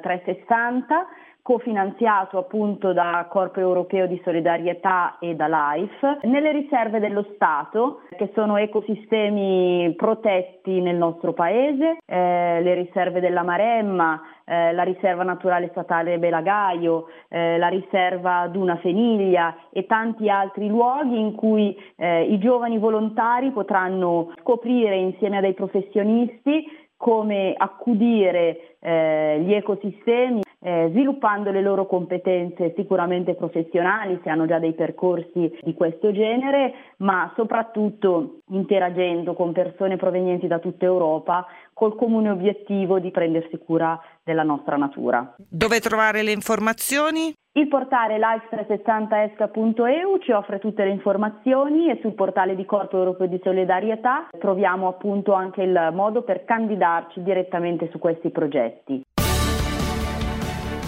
360 0.00 1.06
cofinanziato 1.46 2.38
appunto 2.38 2.92
da 2.92 3.24
Corpo 3.30 3.60
Europeo 3.60 4.08
di 4.08 4.20
Solidarietà 4.24 5.16
e 5.20 5.36
da 5.36 5.46
LIFE, 5.46 6.18
nelle 6.22 6.50
riserve 6.50 6.98
dello 6.98 7.24
Stato, 7.36 8.00
che 8.16 8.32
sono 8.34 8.56
ecosistemi 8.56 9.94
protetti 9.96 10.80
nel 10.80 10.96
nostro 10.96 11.34
paese, 11.34 11.98
eh, 12.04 12.60
le 12.60 12.74
riserve 12.74 13.20
della 13.20 13.44
Maremma, 13.44 14.20
eh, 14.44 14.72
la 14.72 14.82
riserva 14.82 15.22
naturale 15.22 15.68
statale 15.70 16.18
Belagaio, 16.18 17.06
eh, 17.28 17.58
la 17.58 17.68
riserva 17.68 18.48
Duna 18.48 18.78
Feniglia 18.78 19.56
e 19.70 19.86
tanti 19.86 20.28
altri 20.28 20.66
luoghi 20.66 21.16
in 21.16 21.36
cui 21.36 21.76
eh, 21.94 22.22
i 22.24 22.38
giovani 22.38 22.78
volontari 22.78 23.52
potranno 23.52 24.32
scoprire 24.40 24.96
insieme 24.96 25.36
a 25.36 25.40
dei 25.42 25.54
professionisti 25.54 26.84
come 26.96 27.54
accudire 27.56 28.76
eh, 28.80 29.40
gli 29.40 29.52
ecosistemi 29.52 30.42
eh, 30.66 30.88
sviluppando 30.90 31.50
le 31.50 31.60
loro 31.60 31.86
competenze 31.86 32.72
sicuramente 32.76 33.34
professionali, 33.34 34.18
se 34.24 34.30
hanno 34.30 34.46
già 34.46 34.58
dei 34.58 34.72
percorsi 34.72 35.56
di 35.60 35.74
questo 35.74 36.10
genere, 36.10 36.74
ma 36.98 37.32
soprattutto 37.36 38.38
interagendo 38.48 39.34
con 39.34 39.52
persone 39.52 39.96
provenienti 39.96 40.46
da 40.46 40.58
tutta 40.58 40.84
Europa 40.84 41.46
col 41.72 41.94
comune 41.94 42.30
obiettivo 42.30 42.98
di 42.98 43.10
prendersi 43.10 43.58
cura 43.58 44.00
della 44.26 44.42
nostra 44.42 44.76
natura. 44.76 45.36
Dove 45.48 45.78
trovare 45.78 46.24
le 46.24 46.32
informazioni? 46.32 47.32
Il 47.52 47.68
portale 47.68 48.18
life360esca.eu 48.18 50.20
ci 50.20 50.32
offre 50.32 50.58
tutte 50.58 50.84
le 50.84 50.90
informazioni 50.90 51.88
e 51.88 52.00
sul 52.02 52.14
portale 52.14 52.56
di 52.56 52.64
Corpo 52.64 52.98
Europeo 52.98 53.28
di 53.28 53.40
Solidarietà 53.42 54.28
troviamo 54.38 54.88
appunto 54.88 55.32
anche 55.32 55.62
il 55.62 55.90
modo 55.94 56.22
per 56.22 56.44
candidarci 56.44 57.22
direttamente 57.22 57.88
su 57.92 58.00
questi 58.00 58.30
progetti. 58.30 59.04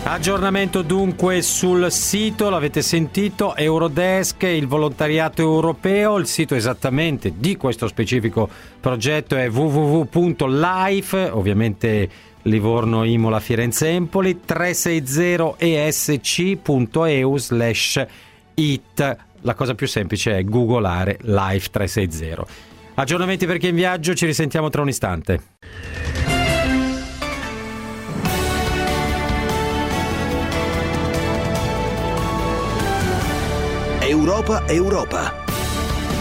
Aggiornamento 0.04 0.82
dunque 0.82 1.42
sul 1.42 1.90
sito, 1.90 2.48
l'avete 2.48 2.82
sentito, 2.82 3.54
Eurodesk, 3.54 4.42
il 4.44 4.66
volontariato 4.66 5.42
europeo, 5.42 6.16
il 6.16 6.26
sito 6.26 6.54
esattamente 6.54 7.34
di 7.36 7.56
questo 7.56 7.86
specifico 7.86 8.48
progetto 8.80 9.36
è 9.36 9.50
www.life, 9.50 11.30
ovviamente 11.30 12.08
Livorno, 12.48 13.04
Imola, 13.04 13.40
Firenze, 13.40 13.88
Empoli, 13.88 14.40
360esc.eu 14.46 17.36
slash 17.36 18.06
it. 18.54 19.16
La 19.42 19.54
cosa 19.54 19.74
più 19.74 19.86
semplice 19.86 20.34
è 20.36 20.44
googolare 20.44 21.18
Life 21.22 21.68
360. 21.70 22.46
Aggiornamenti 22.94 23.46
per 23.46 23.58
chi 23.58 23.66
è 23.66 23.68
in 23.68 23.76
viaggio, 23.76 24.14
ci 24.14 24.26
risentiamo 24.26 24.70
tra 24.70 24.82
un 24.82 24.88
istante. 24.88 25.40
Europa 34.00 34.66
Europa. 34.66 35.47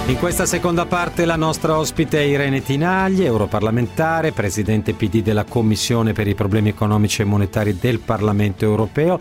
In 0.07 0.17
questa 0.19 0.45
seconda 0.45 0.85
parte 0.85 1.25
la 1.25 1.35
nostra 1.35 1.77
ospite 1.77 2.19
è 2.19 2.21
Irene 2.21 2.63
Tinagli, 2.63 3.25
europarlamentare, 3.25 4.31
presidente 4.31 4.93
PD 4.93 5.21
della 5.21 5.43
Commissione 5.43 6.13
per 6.13 6.27
i 6.29 6.33
problemi 6.33 6.69
economici 6.69 7.21
e 7.21 7.25
monetari 7.25 7.77
del 7.77 7.99
Parlamento 7.99 8.63
europeo. 8.63 9.19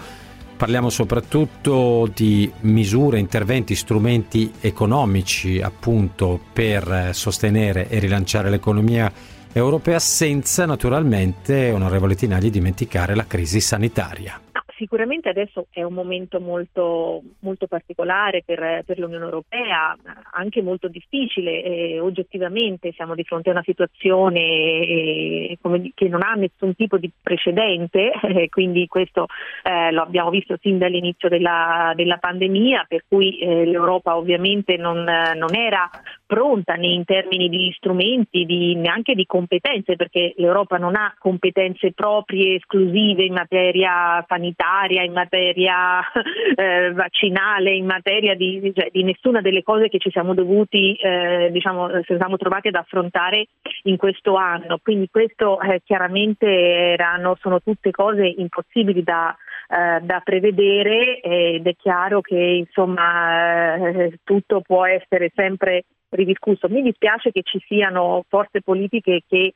Parliamo 0.57 0.89
soprattutto 0.89 2.09
di 2.15 2.49
misure, 2.61 3.19
interventi, 3.19 3.75
strumenti 3.75 4.53
economici 4.61 5.61
appunto 5.61 6.39
per 6.53 7.11
sostenere 7.13 7.89
e 7.89 7.99
rilanciare 7.99 8.49
l'economia 8.49 9.13
europea 9.53 9.99
senza 9.99 10.67
naturalmente, 10.67 11.73
onorevole 11.73 12.15
Tinagli, 12.15 12.49
dimenticare 12.49 13.17
la 13.17 13.27
crisi 13.27 13.61
sanitaria 13.61 14.41
sicuramente 14.77 15.29
adesso 15.29 15.67
è 15.71 15.83
un 15.83 15.93
momento 15.93 16.41
molto, 16.41 17.23
molto 17.41 17.67
particolare 17.67 18.43
per, 18.45 18.83
per, 18.85 18.99
l'Unione 18.99 19.25
Europea, 19.25 19.97
anche 20.33 20.63
molto 20.63 20.89
difficile 20.89 21.63
e 21.63 22.01
oggettivamente 22.01 22.93
siamo 22.93 23.15
di 23.15 23.25
fronte 23.25 23.49
a 23.49 23.53
una 23.53 23.63
situazione 23.65 24.41
eh, 24.41 25.59
come, 25.61 25.91
che 25.95 26.09
non 26.09 26.23
ha 26.23 26.35
nessun 26.35 26.75
tipo 26.75 26.99
di 26.99 27.11
precedente, 27.21 28.13
eh, 28.23 28.49
quindi 28.49 28.87
questo 28.87 29.27
eh, 29.63 29.91
lo 29.93 30.03
abbiamo 30.03 30.31
visto 30.31 30.57
sin 30.61 30.79
dall'inizio 30.79 31.29
della, 31.29 31.93
della 31.95 32.19
pandemia, 32.19 32.85
per 32.89 33.05
cui 33.09 33.39
eh, 33.39 33.65
l'Europa 33.65 34.17
ovviamente 34.17 34.77
non, 34.77 35.03
non, 35.03 35.55
era 35.55 35.89
pronta 36.27 36.75
né 36.75 36.89
in 36.89 37.05
termini 37.05 37.49
di 37.49 37.73
strumenti, 37.77 38.45
di, 38.45 38.75
neanche 38.75 39.15
di 39.15 39.25
competenze, 39.27 39.97
perché 39.97 40.35
l'Europa 40.37 40.77
non 40.77 40.97
ha 40.97 41.15
competenze 41.19 41.93
proprie, 41.93 42.57
esclusive 42.57 43.25
in 43.25 43.33
materia 43.33 44.25
sanitaria 44.27 45.03
in 45.03 45.13
materia 45.13 46.01
eh, 46.57 46.93
vaccinale, 46.93 47.75
in 47.75 47.87
materia 47.87 48.35
di, 48.35 48.73
cioè, 48.75 48.89
di, 48.91 49.05
nessuna 49.05 49.41
delle 49.41 49.63
cose 49.63 49.89
che 49.89 49.99
ci 49.99 50.11
siamo 50.11 50.35
dovuti, 50.35 50.95
eh, 50.95 51.49
diciamo, 51.53 52.03
ci 52.03 52.17
siamo 52.19 52.37
trovati 52.37 52.69
ad 52.69 52.75
affrontare 52.75 53.47
in 53.85 53.97
questo 53.97 54.35
anno. 54.35 54.79
Quindi 54.83 55.09
questo 55.11 55.61
eh, 55.61 55.81
chiaramente 55.85 56.47
erano, 56.47 57.37
sono 57.41 57.61
tutte 57.61 57.91
cose 57.91 58.27
impossibili 58.27 59.03
da, 59.03 59.35
eh, 59.69 60.01
da 60.03 60.21
prevedere 60.23 61.21
ed 61.21 61.67
è 61.67 61.75
chiaro 61.77 62.21
che 62.21 62.37
insomma 62.37 63.75
eh, 63.77 64.19
tutto 64.23 64.61
può 64.61 64.87
essere 64.87 65.31
sempre 65.35 65.85
ridiscusso. 66.09 66.69
Mi 66.69 66.83
dispiace 66.83 67.31
che 67.31 67.43
ci 67.43 67.63
siano 67.67 68.25
forze 68.29 68.63
politiche 68.63 69.23
che 69.27 69.37
eh, 69.37 69.55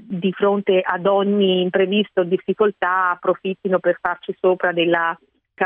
di 0.00 0.32
fronte 0.32 0.80
ad 0.84 1.06
ogni 1.06 1.62
imprevisto 1.62 2.20
o 2.20 2.24
difficoltà 2.24 3.10
approfittino 3.10 3.78
per 3.78 3.98
farci 4.00 4.34
sopra 4.38 4.72
della 4.72 5.18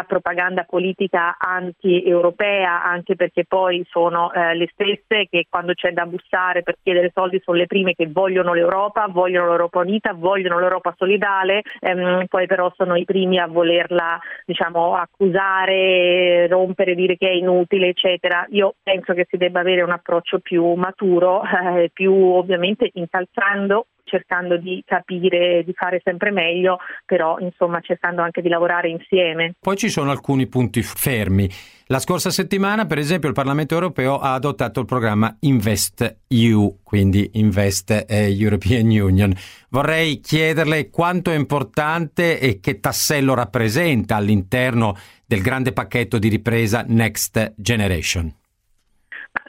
propaganda 0.03 0.65
politica 0.65 1.37
anti-europea, 1.39 2.83
anche 2.83 3.15
perché 3.15 3.45
poi 3.47 3.87
sono 3.89 4.33
eh, 4.33 4.55
le 4.55 4.69
stesse 4.73 5.29
che 5.31 5.47
quando 5.49 5.75
c'è 5.75 5.93
da 5.93 6.07
bussare 6.07 6.63
per 6.63 6.77
chiedere 6.83 7.13
soldi 7.15 7.41
sono 7.45 7.59
le 7.59 7.67
prime 7.67 7.95
che 7.95 8.09
vogliono 8.11 8.53
l'Europa, 8.53 9.07
vogliono 9.09 9.49
l'Europa 9.49 9.79
unita, 9.79 10.13
vogliono 10.15 10.59
l'Europa 10.59 10.95
solidale, 10.97 11.63
ehm, 11.81 12.27
poi 12.27 12.47
però 12.47 12.73
sono 12.77 12.97
i 12.97 13.05
primi 13.05 13.39
a 13.39 13.47
volerla 13.47 14.19
diciamo, 14.45 14.97
accusare, 14.97 16.49
rompere, 16.49 16.95
dire 16.95 17.17
che 17.17 17.29
è 17.29 17.33
inutile, 17.33 17.89
eccetera. 17.89 18.45
Io 18.51 18.75
penso 18.83 19.15
che 19.15 19.27
si 19.29 19.37
debba 19.37 19.61
avere 19.61 19.83
un 19.83 19.91
approccio 19.91 20.41
più 20.41 20.73
maturo, 20.75 21.43
eh, 21.77 21.91
più 21.93 22.13
ovviamente 22.13 22.91
incalzando 22.95 23.87
cercando 24.05 24.57
di 24.57 24.83
capire, 24.87 25.65
di 25.65 25.73
fare 25.75 26.01
sempre 26.05 26.31
meglio, 26.31 26.79
però 27.05 27.39
insomma 27.39 27.81
cercando 27.81 28.23
anche 28.23 28.43
di 28.43 28.49
lavorare 28.49 28.89
insieme. 28.89 29.55
Poi 29.59 29.77
ci 29.77 29.89
sono 29.89 30.11
alcuni 30.11 30.47
punti 30.47 30.83
fermi. 30.83 31.49
La 31.89 31.99
scorsa 31.99 32.31
settimana, 32.31 32.87
per 32.87 32.99
esempio, 32.99 33.29
il 33.29 33.35
Parlamento 33.35 33.75
europeo 33.75 34.19
ha 34.19 34.33
adottato 34.33 34.81
il 34.81 34.87
programma 34.87 35.37
Invest 35.41 36.21
EU, 36.29 36.79
quindi 36.83 37.31
Invest 37.35 38.07
European 38.09 38.87
Union. 38.87 39.35
Vorrei 39.69 40.21
chiederle 40.21 40.89
quanto 40.89 41.31
è 41.31 41.35
importante 41.35 42.41
e 42.41 42.61
che 42.61 42.81
tassello 42.81 43.35
rappresenta 43.35 44.17
all'interno 44.17 44.97
del 45.27 45.43
grande 45.43 45.73
pacchetto 45.73 46.19
di 46.19 46.29
ripresa 46.29 46.85
Next 46.87 47.53
Generation. 47.57 48.33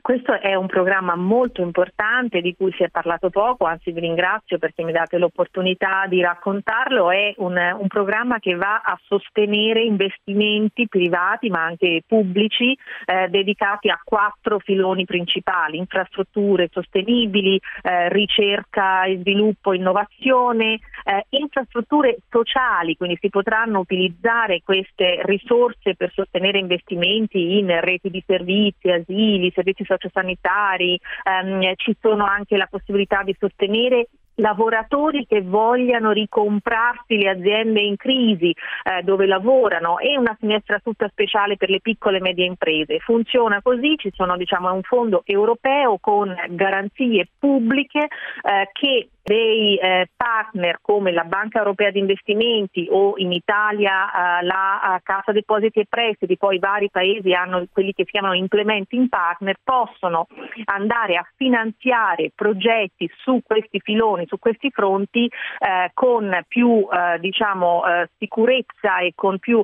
Questo 0.05 0.39
è 0.39 0.53
un 0.53 0.67
programma 0.67 1.15
molto 1.15 1.63
importante 1.63 2.39
di 2.39 2.55
cui 2.55 2.71
si 2.73 2.83
è 2.83 2.89
parlato 2.89 3.31
poco, 3.31 3.65
anzi 3.65 3.91
vi 3.91 4.01
ringrazio 4.01 4.59
perché 4.59 4.83
mi 4.83 4.91
date 4.91 5.17
l'opportunità 5.17 6.05
di 6.07 6.21
raccontarlo. 6.21 7.09
È 7.09 7.33
un, 7.37 7.57
un 7.57 7.87
programma 7.87 8.37
che 8.37 8.53
va 8.53 8.83
a 8.85 8.95
sostenere 9.03 9.81
investimenti 9.81 10.87
privati 10.87 11.49
ma 11.49 11.63
anche 11.63 12.03
pubblici 12.05 12.77
eh, 13.05 13.29
dedicati 13.29 13.89
a 13.89 13.99
quattro 14.03 14.59
filoni 14.59 15.05
principali, 15.05 15.79
infrastrutture 15.79 16.69
sostenibili, 16.71 17.59
eh, 17.81 18.07
ricerca 18.09 19.05
e 19.05 19.17
sviluppo, 19.17 19.73
innovazione, 19.73 20.81
eh, 21.03 21.25
infrastrutture 21.29 22.17
sociali, 22.29 22.95
quindi 22.95 23.17
si 23.19 23.29
potranno 23.29 23.79
utilizzare 23.79 24.61
queste 24.63 25.21
risorse 25.23 25.95
per 25.95 26.11
sostenere 26.13 26.59
investimenti 26.59 27.57
in 27.57 27.75
reti 27.81 28.11
di 28.11 28.23
servizi, 28.23 28.91
asili, 28.91 29.51
servizi 29.51 29.83
sociosanitari, 29.95 30.99
ehm, 31.23 31.73
ci 31.75 31.95
sono 32.01 32.25
anche 32.25 32.57
la 32.57 32.67
possibilità 32.69 33.23
di 33.23 33.35
sostenere 33.39 34.07
lavoratori 34.35 35.25
che 35.25 35.41
vogliano 35.41 36.11
ricomprarsi 36.11 37.17
le 37.17 37.29
aziende 37.29 37.79
in 37.81 37.95
crisi 37.95 38.49
eh, 38.49 39.01
dove 39.03 39.25
lavorano 39.25 39.99
e 39.99 40.17
una 40.17 40.35
finestra 40.37 40.79
tutta 40.79 41.07
speciale 41.07 41.55
per 41.55 41.69
le 41.69 41.79
piccole 41.79 42.17
e 42.17 42.21
medie 42.21 42.45
imprese. 42.45 42.99
Funziona 42.99 43.61
così, 43.61 43.95
ci 43.97 44.11
sono 44.13 44.35
diciamo, 44.35 44.73
un 44.73 44.81
fondo 44.81 45.21
europeo 45.25 45.97
con 45.99 46.35
garanzie 46.49 47.29
pubbliche 47.39 48.07
eh, 48.07 48.69
che 48.73 49.09
dei 49.25 49.75
eh, 49.77 50.07
partner 50.15 50.77
come 50.81 51.11
la 51.11 51.23
Banca 51.23 51.57
Europea 51.57 51.89
di 51.89 51.97
Investimenti 51.97 52.87
o 52.91 53.13
in 53.17 53.31
Italia 53.31 54.39
eh, 54.39 54.45
la 54.45 54.79
uh, 54.83 54.99
Cassa 55.01 55.31
Depositi 55.31 55.79
e 55.79 55.87
Prestiti, 55.89 56.37
poi 56.37 56.59
vari 56.59 56.91
paesi 56.91 57.33
hanno 57.33 57.65
quelli 57.71 57.91
che 57.91 58.03
si 58.05 58.11
chiamano 58.11 58.35
implementing 58.35 59.09
partner, 59.09 59.55
possono 59.63 60.27
andare 60.65 61.15
a 61.15 61.27
finanziare 61.35 62.33
progetti 62.35 63.09
su 63.17 63.41
questi 63.43 63.79
filoni, 63.79 64.27
su 64.27 64.37
questi 64.37 64.69
fronti 64.69 65.25
eh, 65.25 65.89
con 65.95 66.43
più 66.47 66.87
eh, 66.87 67.17
diciamo, 67.17 67.83
eh, 67.87 68.09
sicurezza 68.19 68.99
e 68.99 69.13
con 69.15 69.39
più 69.39 69.61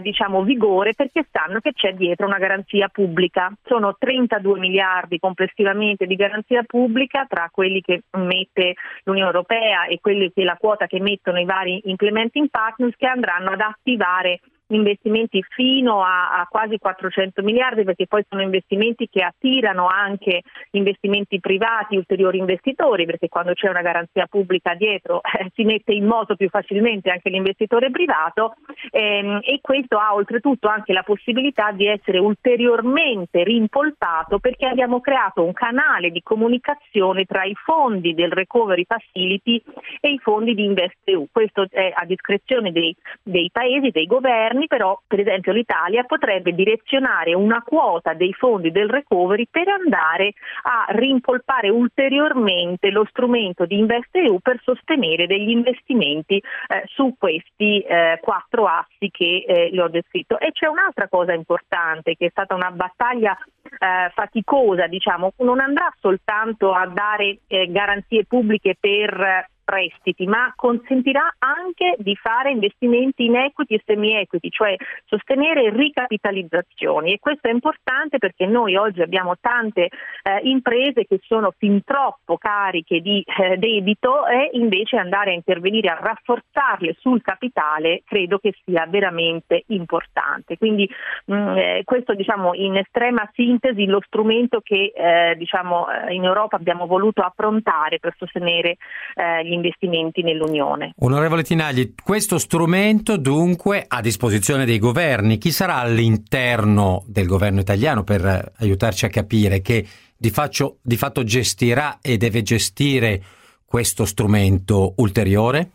diciamo, 0.00 0.42
vigore 0.42 0.94
perché 0.94 1.26
sanno 1.30 1.60
che 1.60 1.72
c'è 1.72 1.92
dietro 1.92 2.26
una 2.26 2.38
garanzia 2.38 2.88
pubblica. 2.88 3.52
Sono 3.64 3.94
32 3.96 4.58
miliardi 4.58 5.18
complessivamente 5.18 6.06
di 6.06 6.16
garanzia 6.16 6.62
pubblica 6.64 7.26
tra 7.28 7.48
quelli 7.52 7.82
che 7.82 8.02
mette 8.12 8.74
l'Unione 9.04 9.30
Europea 9.30 9.86
e 9.86 10.00
quelli 10.00 10.32
che 10.32 10.44
la 10.44 10.56
quota 10.56 10.86
che 10.86 11.00
mettono 11.00 11.38
i 11.38 11.44
vari 11.44 11.80
implementing 11.84 12.48
partners 12.48 12.96
che 12.96 13.06
andranno 13.06 13.50
ad 13.50 13.60
attivare 13.60 14.40
investimenti 14.68 15.44
fino 15.48 16.02
a, 16.02 16.40
a, 16.40 16.46
quasi 16.48 16.78
400 16.78 17.42
miliardi 17.42 17.84
perché 17.84 18.06
poi 18.06 18.24
sono 18.28 18.42
investimenti 18.42 19.08
che 19.08 19.22
attirano 19.22 19.86
anche 19.86 20.42
investimenti 20.72 21.38
privati, 21.38 21.96
ulteriori 21.96 22.38
investitori 22.38 23.06
perché 23.06 23.28
quando 23.28 23.52
c'è 23.52 23.68
una 23.68 23.82
garanzia 23.82 24.26
pubblica 24.26 24.74
dietro 24.74 25.20
eh, 25.38 25.50
si 25.54 25.64
mette 25.64 25.92
in 25.92 26.06
moto 26.06 26.34
più 26.34 26.48
facilmente 26.48 27.10
anche 27.10 27.30
l'investitore 27.30 27.90
privato 27.90 28.54
ehm, 28.90 29.40
e 29.42 29.60
questo 29.60 29.98
ha 29.98 30.14
oltretutto 30.14 30.68
anche 30.68 30.92
la 30.92 31.02
possibilità 31.02 31.70
di 31.70 31.86
essere 31.86 32.18
ulteriormente 32.18 33.44
rimpolpato 33.44 34.38
perché 34.38 34.66
abbiamo 34.66 35.00
creato 35.00 35.44
un 35.44 35.52
canale 35.52 36.10
di 36.10 36.22
comunicazione 36.22 37.24
tra 37.24 37.44
i 37.44 37.54
fondi 37.54 38.14
del 38.14 38.32
Recovery 38.32 38.84
Facility 38.84 39.62
e 40.00 40.12
i 40.12 40.18
fondi 40.18 40.54
di 40.54 40.64
InvestEU. 40.64 41.28
Questo 41.30 41.66
è 41.70 41.92
a 41.94 42.04
discrezione 42.04 42.72
dei, 42.72 42.94
dei 43.22 43.50
paesi, 43.52 43.90
dei 43.90 44.06
governi 44.06 44.55
governi, 44.56 44.66
però 44.66 44.98
per 45.06 45.20
esempio 45.20 45.52
l'Italia 45.52 46.04
potrebbe 46.04 46.52
direzionare 46.52 47.34
una 47.34 47.62
quota 47.62 48.14
dei 48.14 48.32
fondi 48.32 48.70
del 48.70 48.88
recovery 48.88 49.46
per 49.50 49.68
andare 49.68 50.32
a 50.62 50.86
rimpolpare 50.88 51.68
ulteriormente 51.68 52.90
lo 52.90 53.04
strumento 53.08 53.66
di 53.66 53.78
InvestEU 53.78 54.38
per 54.40 54.60
sostenere 54.62 55.26
degli 55.26 55.50
investimenti 55.50 56.36
eh, 56.36 56.82
su 56.86 57.14
questi 57.18 57.80
eh, 57.80 58.18
quattro 58.22 58.66
assi 58.66 59.10
che 59.10 59.44
eh, 59.46 59.68
le 59.70 59.82
ho 59.82 59.88
descritto. 59.88 60.38
E 60.38 60.52
c'è 60.52 60.66
un'altra 60.66 61.08
cosa 61.08 61.32
importante 61.32 62.14
che 62.16 62.26
è 62.26 62.30
stata 62.30 62.54
una 62.54 62.70
battaglia 62.70 63.36
eh, 63.62 64.10
faticosa, 64.14 64.86
diciamo, 64.86 65.32
non 65.38 65.60
andrà 65.60 65.92
soltanto 66.00 66.72
a 66.72 66.86
dare 66.86 67.38
eh, 67.46 67.70
garanzie 67.70 68.24
pubbliche 68.24 68.76
per 68.78 69.54
prestiti, 69.66 70.26
ma 70.26 70.52
consentirà 70.54 71.34
anche 71.40 71.96
di 71.98 72.14
fare 72.14 72.52
investimenti 72.52 73.24
in 73.24 73.34
equity 73.34 73.74
e 73.74 73.82
semi-equity, 73.84 74.48
cioè 74.48 74.76
sostenere 75.06 75.70
ricapitalizzazioni 75.70 77.12
e 77.12 77.18
questo 77.18 77.48
è 77.48 77.50
importante 77.50 78.18
perché 78.18 78.46
noi 78.46 78.76
oggi 78.76 79.02
abbiamo 79.02 79.34
tante 79.40 79.88
eh, 80.22 80.38
imprese 80.42 81.04
che 81.04 81.18
sono 81.26 81.52
fin 81.58 81.82
troppo 81.82 82.38
cariche 82.38 83.00
di 83.00 83.24
eh, 83.26 83.56
debito 83.56 84.24
e 84.26 84.50
invece 84.52 84.98
andare 84.98 85.30
a 85.30 85.34
intervenire 85.34 85.88
a 85.88 85.98
rafforzarle 86.00 86.94
sul 87.00 87.20
capitale 87.20 88.02
credo 88.04 88.38
che 88.38 88.54
sia 88.64 88.86
veramente 88.86 89.64
importante. 89.68 90.56
Quindi 90.56 90.88
mh, 91.24 91.34
mm, 91.34 91.56
eh, 91.56 91.82
questo 91.84 92.14
diciamo 92.14 92.54
in 92.54 92.76
estrema 92.76 93.28
sintesi 93.34 93.84
lo 93.86 94.00
strumento 94.06 94.60
che 94.60 94.92
eh, 94.94 95.34
diciamo 95.36 95.90
eh, 95.90 96.14
in 96.14 96.24
Europa 96.24 96.54
abbiamo 96.54 96.86
voluto 96.86 97.22
approntare 97.22 97.98
per 97.98 98.14
sostenere 98.16 98.76
eh, 99.14 99.44
gli 99.44 99.55
investimenti 99.56 100.22
nell'Unione. 100.22 100.92
Onorevole 101.00 101.42
Tinagli, 101.42 101.94
questo 102.02 102.38
strumento 102.38 103.16
dunque 103.16 103.84
a 103.86 104.00
disposizione 104.00 104.64
dei 104.64 104.78
governi, 104.78 105.38
chi 105.38 105.50
sarà 105.50 105.76
all'interno 105.76 107.02
del 107.06 107.26
governo 107.26 107.60
italiano 107.60 108.04
per 108.04 108.52
aiutarci 108.58 109.04
a 109.04 109.08
capire 109.08 109.60
che 109.60 109.84
di, 110.16 110.30
faccio, 110.30 110.78
di 110.82 110.96
fatto 110.96 111.24
gestirà 111.24 111.98
e 112.00 112.16
deve 112.16 112.42
gestire 112.42 113.22
questo 113.64 114.04
strumento 114.04 114.94
ulteriore? 114.96 115.70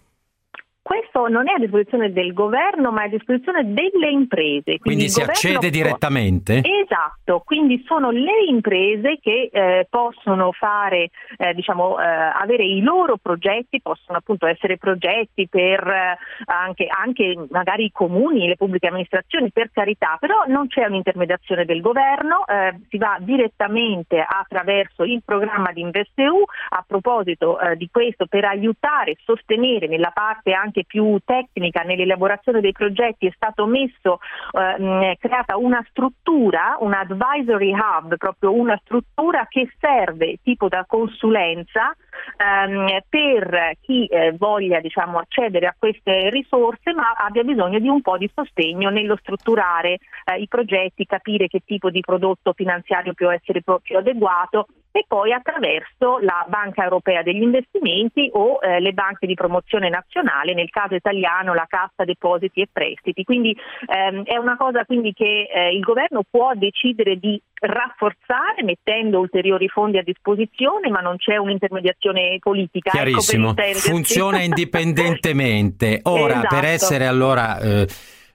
Questo 0.91 1.30
non 1.30 1.47
è 1.47 1.54
a 1.54 1.58
disposizione 1.58 2.12
del 2.12 2.34
governo 2.34 2.91
ma 2.91 3.04
è 3.04 3.06
a 3.06 3.10
disposizione 3.10 3.63
delle 3.73 4.10
imprese. 4.10 4.77
Quindi, 4.77 4.82
quindi 4.82 5.10
si 5.10 5.21
accede 5.21 5.60
può... 5.60 5.69
direttamente? 5.69 6.62
Esatto, 6.62 7.43
quindi 7.45 7.82
sono 7.86 8.12
le 8.12 8.43
imprese 8.49 9.17
che 9.21 9.49
eh, 9.54 9.88
possono 9.89 10.51
fare, 10.51 11.12
eh, 11.38 11.54
diciamo, 11.54 11.97
eh, 11.97 12.04
avere 12.04 12.65
i 12.65 12.82
loro 12.82 13.15
progetti, 13.15 13.82
possono 13.82 14.17
appunto 14.17 14.47
essere 14.47 14.77
progetti 14.77 15.47
per 15.47 15.80
eh, 15.88 16.17
anche, 16.47 16.88
anche, 16.89 17.38
magari 17.49 17.86
i 17.86 17.91
comuni, 17.93 18.47
le 18.47 18.58
pubbliche 18.58 18.88
amministrazioni, 18.88 19.49
per 19.49 19.69
carità, 19.71 20.17
però 20.19 20.43
non 20.47 20.67
c'è 20.67 20.86
un'intermediazione 20.88 21.63
del 21.63 21.80
governo, 21.80 22.45
eh, 22.45 22.77
si 22.89 22.97
va 22.97 23.15
direttamente 23.21 24.21
attraverso 24.27 25.04
il 25.04 25.21
programma 25.23 25.71
di 25.71 25.80
InvestEU, 25.80 26.43
a 26.71 26.84
proposito 26.86 27.58
eh, 27.62 27.77
di 27.77 27.88
questo 27.89 28.25
per 28.25 28.43
aiutare 28.43 29.12
e 29.12 29.17
sostenere 29.23 29.88
nella 29.88 30.12
parte 30.12 30.51
anche 30.51 30.81
più 30.86 31.02
più 31.02 31.20
tecnica 31.26 31.82
nell'elaborazione 31.82 32.62
dei 32.62 32.72
progetti 32.72 33.28
è 33.28 33.32
messo, 33.65 34.20
eh, 34.52 35.17
creata 35.20 35.58
una 35.58 35.84
struttura, 35.89 36.78
un 36.80 36.94
advisory 36.94 37.74
hub, 37.74 38.15
proprio 38.17 38.54
una 38.54 38.80
struttura 38.84 39.48
che 39.50 39.70
serve 39.80 40.38
tipo 40.44 40.67
da 40.67 40.86
consulenza 40.88 41.96
ehm, 42.38 43.00
per 43.08 43.74
chi 43.82 44.06
eh, 44.06 44.34
voglia 44.38 44.80
diciamo, 44.80 45.19
accedere 45.19 45.67
a 45.67 45.76
queste 45.78 46.30
risorse 46.30 46.93
ma 46.93 47.13
abbia 47.17 47.43
bisogno 47.43 47.80
di 47.80 47.88
un 47.88 48.02
po' 48.02 48.17
di 48.17 48.30
sostegno 48.34 48.89
nello 48.89 49.17
strutturare 49.17 50.00
eh, 50.26 50.38
i 50.39 50.47
progetti, 50.47 51.06
capire 51.06 51.47
che 51.47 51.62
tipo 51.65 51.89
di 51.89 52.00
prodotto 52.02 52.54
finanziario 52.54 53.13
può 53.13 53.32
essere 53.32 53.62
più 53.82 53.97
adeguato 53.97 54.67
e 54.91 55.06
poi 55.08 55.32
attraverso 55.32 56.19
la 56.19 56.45
Banca 56.47 56.84
Europea 56.84 57.24
degli 57.24 57.41
Investimenti 57.41 58.30
o 58.34 58.60
eh, 58.62 58.80
le 58.80 58.91
banche 58.91 59.26
di 59.26 59.36
promozione 59.36 59.89
nazionale, 59.89 60.54
nel 60.54 60.69
caso 60.69 60.95
italiano 60.95 61.54
la 61.54 61.65
Cassa 61.67 62.04
Depositi 62.04 62.62
e 62.62 62.67
Prestiti. 62.71 63.24
Quindi 63.24 63.56
ehm, 63.88 64.24
è 64.24 64.36
una 64.36 64.58
cosa 64.58 64.84
quindi 64.86 65.13
che 65.13 65.47
eh, 65.52 65.74
il 65.74 65.80
governo 65.80 66.24
può 66.30 66.52
decidere 66.56 67.17
di 67.17 67.41
rafforzare 67.63 68.63
mettendo 68.63 69.19
ulteriori 69.19 69.67
fondi 69.67 69.97
a 69.97 70.04
disposizione, 70.04 70.89
ma 70.89 71.00
non 71.00 71.17
c'è 71.17 71.38
un'intermediazione 71.38 72.38
politica. 72.39 72.89
Ecco, 72.89 72.97
Chiarissimo, 72.97 73.56
ecco 73.56 73.80
funziona 73.80 74.41
indipendentemente. 74.41 76.00
Ora, 76.06 76.39
esatto. 76.39 76.56
per 76.56 76.65
essere 76.65 77.06
allora... 77.06 77.60
Eh, 77.60 77.88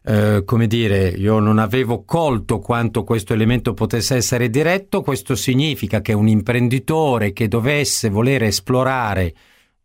eh, 0.09 0.45
come 0.45 0.69
dire, 0.69 1.09
io 1.09 1.41
non 1.41 1.59
avevo 1.59 2.05
colto 2.05 2.61
quanto 2.61 3.03
questo 3.03 3.33
elemento 3.33 3.75
potesse 3.75 4.15
essere 4.15 4.49
diretto, 4.49 5.03
questo 5.03 5.35
significa 5.35 6.01
che 6.01 6.13
un 6.13 6.29
imprenditore 6.29 7.33
che 7.33 7.49
dovesse 7.49 8.09
voler 8.09 8.45
esplorare 8.45 9.35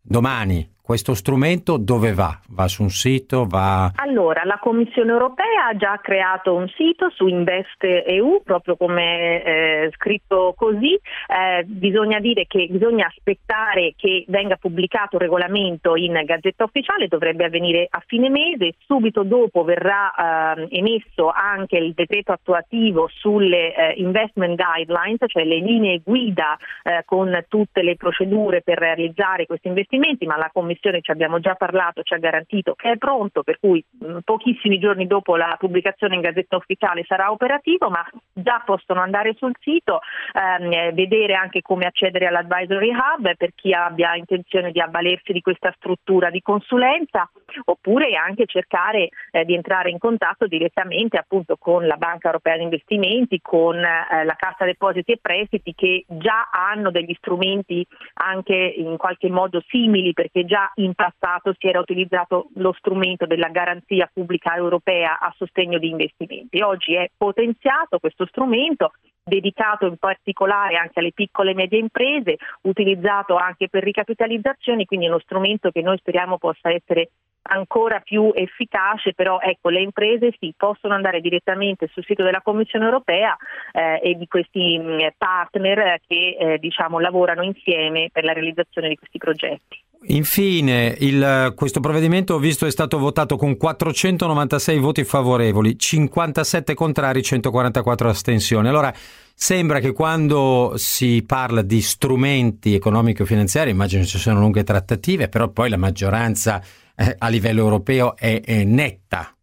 domani 0.00 0.64
questo 0.82 1.14
strumento 1.14 1.76
dove 1.76 2.12
va? 2.12 2.36
Va 2.48 2.66
su 2.66 2.82
un 2.82 2.90
sito? 2.90 3.46
Va... 3.46 3.92
Allora, 3.94 4.42
la 4.44 4.58
Commissione 4.60 5.12
europea 5.12 5.68
ha 5.68 5.76
già 5.76 5.98
creato 6.02 6.54
un 6.54 6.68
sito 6.76 7.08
su 7.10 7.28
Invest 7.28 7.84
EU, 7.84 8.42
proprio 8.42 8.76
come 8.76 9.42
eh, 9.44 9.90
scritto 9.94 10.54
così. 10.56 10.94
Eh, 10.94 11.62
bisogna 11.64 12.18
dire 12.18 12.46
che 12.48 12.66
bisogna 12.68 13.06
aspettare 13.06 13.94
che 13.96 14.24
venga 14.26 14.56
pubblicato 14.56 15.16
il 15.16 15.22
regolamento 15.22 15.94
in 15.94 16.20
Gazzetta 16.24 16.64
Ufficiale, 16.64 17.06
dovrebbe 17.06 17.44
avvenire 17.44 17.86
a 17.88 18.02
fine 18.04 18.28
mese. 18.28 18.74
Subito 18.84 19.22
dopo 19.22 19.62
verrà 19.62 20.56
eh, 20.56 20.66
emesso 20.70 21.30
anche 21.32 21.76
il 21.76 21.92
decreto 21.92 22.32
attuativo 22.32 23.08
sulle 23.08 23.72
eh, 23.74 23.94
investment 23.98 24.60
guidelines, 24.60 25.20
cioè 25.26 25.44
le 25.44 25.60
linee 25.60 26.02
guida 26.04 26.58
eh, 26.82 27.02
con 27.04 27.44
tutte 27.48 27.82
le 27.82 27.94
procedure 27.94 28.62
per 28.62 28.78
realizzare 28.78 29.46
questi 29.46 29.68
investimenti, 29.68 30.26
ma 30.26 30.36
la 30.36 30.50
Commissione 30.52 30.70
Commissione 30.72 31.00
ci 31.02 31.10
abbiamo 31.10 31.38
già 31.38 31.54
parlato, 31.54 32.02
ci 32.02 32.14
ha 32.14 32.18
garantito 32.18 32.74
che 32.74 32.92
è 32.92 32.96
pronto, 32.96 33.42
per 33.42 33.58
cui 33.60 33.84
mh, 33.90 34.20
pochissimi 34.24 34.78
giorni 34.78 35.06
dopo 35.06 35.36
la 35.36 35.54
pubblicazione 35.58 36.14
in 36.14 36.22
Gazzetta 36.22 36.56
Ufficiale 36.56 37.04
sarà 37.06 37.30
operativo, 37.30 37.90
ma 37.90 38.04
già 38.32 38.62
possono 38.64 39.00
andare 39.00 39.34
sul 39.34 39.52
sito, 39.60 40.00
ehm, 40.32 40.92
vedere 40.94 41.34
anche 41.34 41.60
come 41.60 41.86
accedere 41.86 42.26
all'Advisory 42.26 42.90
Hub 42.90 43.36
per 43.36 43.50
chi 43.54 43.72
abbia 43.72 44.14
intenzione 44.14 44.70
di 44.72 44.80
avvalersi 44.80 45.32
di 45.32 45.40
questa 45.40 45.72
struttura 45.76 46.30
di 46.30 46.40
consulenza, 46.40 47.28
oppure 47.64 48.14
anche 48.14 48.46
cercare 48.46 49.08
eh, 49.30 49.44
di 49.44 49.54
entrare 49.54 49.90
in 49.90 49.98
contatto 49.98 50.46
direttamente 50.46 51.18
appunto 51.18 51.56
con 51.56 51.86
la 51.86 51.96
Banca 51.96 52.28
Europea 52.28 52.56
di 52.56 52.62
Investimenti, 52.62 53.40
con 53.42 53.76
eh, 53.76 54.24
la 54.24 54.34
Cassa 54.36 54.64
Depositi 54.64 55.12
e 55.12 55.18
Prestiti 55.20 55.74
che 55.74 56.04
già 56.08 56.48
hanno 56.50 56.90
degli 56.90 57.14
strumenti 57.18 57.86
anche 58.14 58.54
in 58.54 58.96
qualche 58.96 59.28
modo 59.28 59.62
simili 59.68 60.12
perché 60.12 60.44
già 60.44 60.61
in 60.76 60.94
passato 60.94 61.54
si 61.58 61.66
era 61.66 61.80
utilizzato 61.80 62.48
lo 62.54 62.72
strumento 62.72 63.26
della 63.26 63.48
garanzia 63.48 64.10
pubblica 64.12 64.54
europea 64.54 65.18
a 65.18 65.32
sostegno 65.36 65.78
di 65.78 65.88
investimenti. 65.88 66.60
Oggi 66.60 66.94
è 66.94 67.10
potenziato 67.16 67.98
questo 67.98 68.26
strumento 68.26 68.92
dedicato 69.24 69.86
in 69.86 69.96
particolare 69.96 70.76
anche 70.76 70.98
alle 70.98 71.12
piccole 71.12 71.52
e 71.52 71.54
medie 71.54 71.78
imprese, 71.78 72.36
utilizzato 72.62 73.36
anche 73.36 73.68
per 73.68 73.84
ricapitalizzazioni, 73.84 74.84
quindi 74.84 75.06
è 75.06 75.08
uno 75.08 75.20
strumento 75.20 75.70
che 75.70 75.80
noi 75.80 75.96
speriamo 75.98 76.38
possa 76.38 76.70
essere 76.70 77.10
ancora 77.42 78.00
più 78.00 78.30
efficace, 78.34 79.14
però 79.14 79.38
ecco, 79.40 79.68
le 79.68 79.80
imprese 79.80 80.34
sì, 80.38 80.52
possono 80.56 80.94
andare 80.94 81.20
direttamente 81.20 81.88
sul 81.92 82.04
sito 82.04 82.22
della 82.22 82.40
Commissione 82.42 82.84
europea 82.84 83.36
eh, 83.72 84.00
e 84.02 84.14
di 84.14 84.26
questi 84.26 84.78
mm, 84.78 84.98
partner 85.16 86.00
che 86.06 86.36
eh, 86.38 86.58
diciamo, 86.58 86.98
lavorano 86.98 87.42
insieme 87.42 88.08
per 88.12 88.24
la 88.24 88.32
realizzazione 88.32 88.88
di 88.88 88.96
questi 88.96 89.18
progetti. 89.18 89.80
Infine, 90.06 90.96
il, 90.98 91.52
questo 91.54 91.78
provvedimento 91.78 92.34
ho 92.34 92.38
visto 92.38 92.66
è 92.66 92.70
stato 92.72 92.98
votato 92.98 93.36
con 93.36 93.56
496 93.56 94.78
voti 94.80 95.04
favorevoli, 95.04 95.78
57 95.78 96.74
contrari, 96.74 97.22
144 97.22 98.08
astensioni. 98.08 98.66
Allora, 98.66 98.92
sembra 99.32 99.78
che 99.78 99.92
quando 99.92 100.72
si 100.74 101.22
parla 101.24 101.62
di 101.62 101.80
strumenti 101.80 102.74
economico-finanziari, 102.74 103.70
immagino 103.70 104.02
ci 104.04 104.18
siano 104.18 104.40
lunghe 104.40 104.64
trattative, 104.64 105.28
però 105.28 105.48
poi 105.50 105.70
la 105.70 105.76
maggioranza 105.76 106.60
eh, 106.96 107.14
a 107.18 107.28
livello 107.28 107.60
europeo 107.60 108.16
è, 108.16 108.40
è 108.44 108.64
netta. 108.64 109.34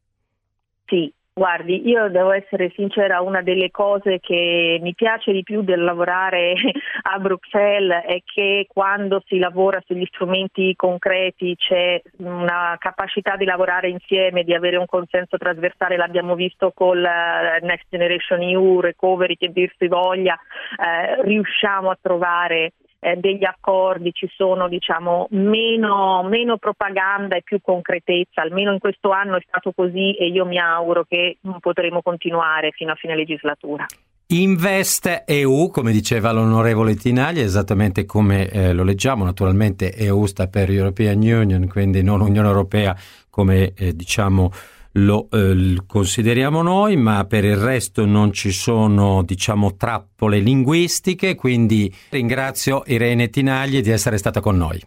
Sì, 0.85 1.11
Guardi, 1.39 1.87
io 1.87 2.09
devo 2.09 2.33
essere 2.33 2.69
sincera, 2.75 3.21
una 3.21 3.41
delle 3.41 3.71
cose 3.71 4.19
che 4.19 4.77
mi 4.81 4.93
piace 4.93 5.31
di 5.31 5.41
più 5.41 5.61
del 5.61 5.81
lavorare 5.81 6.53
a 7.03 7.17
Bruxelles 7.17 8.03
è 8.03 8.21
che 8.25 8.65
quando 8.67 9.23
si 9.25 9.37
lavora 9.37 9.81
sugli 9.85 10.05
strumenti 10.07 10.75
concreti 10.75 11.55
c'è 11.55 12.01
una 12.17 12.75
capacità 12.77 13.37
di 13.37 13.45
lavorare 13.45 13.87
insieme, 13.87 14.43
di 14.43 14.53
avere 14.53 14.75
un 14.75 14.85
consenso 14.85 15.37
trasversale, 15.37 15.95
l'abbiamo 15.95 16.35
visto 16.35 16.73
col 16.75 17.05
eh, 17.05 17.59
Next 17.61 17.85
Generation 17.89 18.41
EU, 18.41 18.81
Recovery, 18.81 19.37
che 19.37 19.47
dir 19.47 19.71
si 19.77 19.87
voglia, 19.87 20.37
eh, 20.77 21.23
riusciamo 21.23 21.89
a 21.89 21.97
trovare 22.01 22.73
eh, 22.99 23.15
degli 23.15 23.45
accordi 23.45 24.11
ci 24.13 24.29
sono 24.35 24.67
diciamo, 24.67 25.27
meno, 25.31 26.23
meno, 26.23 26.57
propaganda 26.57 27.35
e 27.35 27.41
più 27.43 27.59
concretezza, 27.61 28.41
almeno 28.41 28.73
in 28.73 28.79
questo 28.79 29.11
anno 29.11 29.37
è 29.37 29.43
stato 29.45 29.71
così 29.71 30.15
e 30.15 30.27
io 30.27 30.45
mi 30.45 30.57
auguro 30.57 31.05
che 31.07 31.37
potremo 31.59 32.01
continuare 32.01 32.71
fino 32.71 32.91
a 32.91 32.95
fine 32.95 33.15
legislatura. 33.15 33.85
Invest 34.31 35.23
EU, 35.25 35.71
come 35.71 35.91
diceva 35.91 36.31
l'onorevole 36.31 36.93
Tinaglia, 36.95 37.41
esattamente 37.41 38.05
come 38.05 38.47
eh, 38.49 38.73
lo 38.73 38.83
leggiamo, 38.83 39.23
naturalmente 39.23 39.95
EU 39.95 40.27
sta 40.27 40.47
per 40.47 40.69
European 40.69 41.17
Union, 41.17 41.67
quindi 41.67 42.03
non 42.03 42.21
Unione 42.21 42.47
Europea 42.47 42.95
come 43.29 43.73
eh, 43.75 43.95
diciamo 43.95 44.51
lo 44.93 45.27
eh, 45.31 45.77
consideriamo 45.85 46.61
noi, 46.61 46.95
ma 46.97 47.25
per 47.25 47.45
il 47.45 47.57
resto 47.57 48.05
non 48.05 48.31
ci 48.31 48.51
sono, 48.51 49.23
diciamo, 49.23 49.75
trappole 49.75 50.39
linguistiche, 50.39 51.35
quindi 51.35 51.93
ringrazio 52.09 52.83
Irene 52.85 53.29
Tinagli 53.29 53.81
di 53.81 53.91
essere 53.91 54.17
stata 54.17 54.39
con 54.39 54.57
noi. 54.57 54.81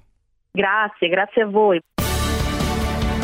Grazie, 0.50 1.08
grazie 1.08 1.42
a 1.42 1.46
voi. 1.46 1.80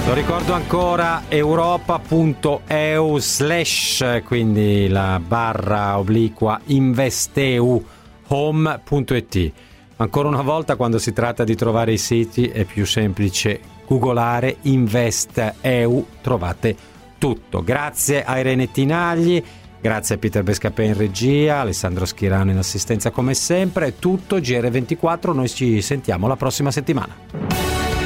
Lo 0.06 0.14
ricordo 0.14 0.54
ancora 0.54 1.24
europa.eu 1.28 3.18
slash, 3.18 4.22
quindi 4.24 4.88
la 4.88 5.20
barra 5.22 5.98
obliqua 5.98 6.58
investeu 6.66 7.84
home.it. 8.28 9.52
Ancora 9.96 10.28
una 10.28 10.42
volta 10.42 10.76
quando 10.76 10.98
si 10.98 11.12
tratta 11.12 11.44
di 11.44 11.54
trovare 11.54 11.92
i 11.92 11.98
siti 11.98 12.46
è 12.46 12.64
più 12.64 12.86
semplice 12.86 13.60
googolare 13.88 14.58
Invest 14.62 15.54
EU, 15.62 16.06
trovate 16.20 16.76
tutto. 17.16 17.62
Grazie 17.62 18.22
a 18.22 18.38
Irene 18.38 18.70
Tinagli, 18.70 19.42
grazie 19.80 20.16
a 20.16 20.18
Peter 20.18 20.42
Bescapè 20.42 20.82
in 20.82 20.96
regia, 20.96 21.60
Alessandro 21.60 22.04
Schirano 22.04 22.50
in 22.50 22.58
assistenza 22.58 23.10
come 23.10 23.32
sempre, 23.32 23.86
è 23.86 23.94
tutto 23.98 24.36
GR24, 24.36 25.32
noi 25.32 25.48
ci 25.48 25.80
sentiamo 25.80 26.28
la 26.28 26.36
prossima 26.36 26.70
settimana. 26.70 27.97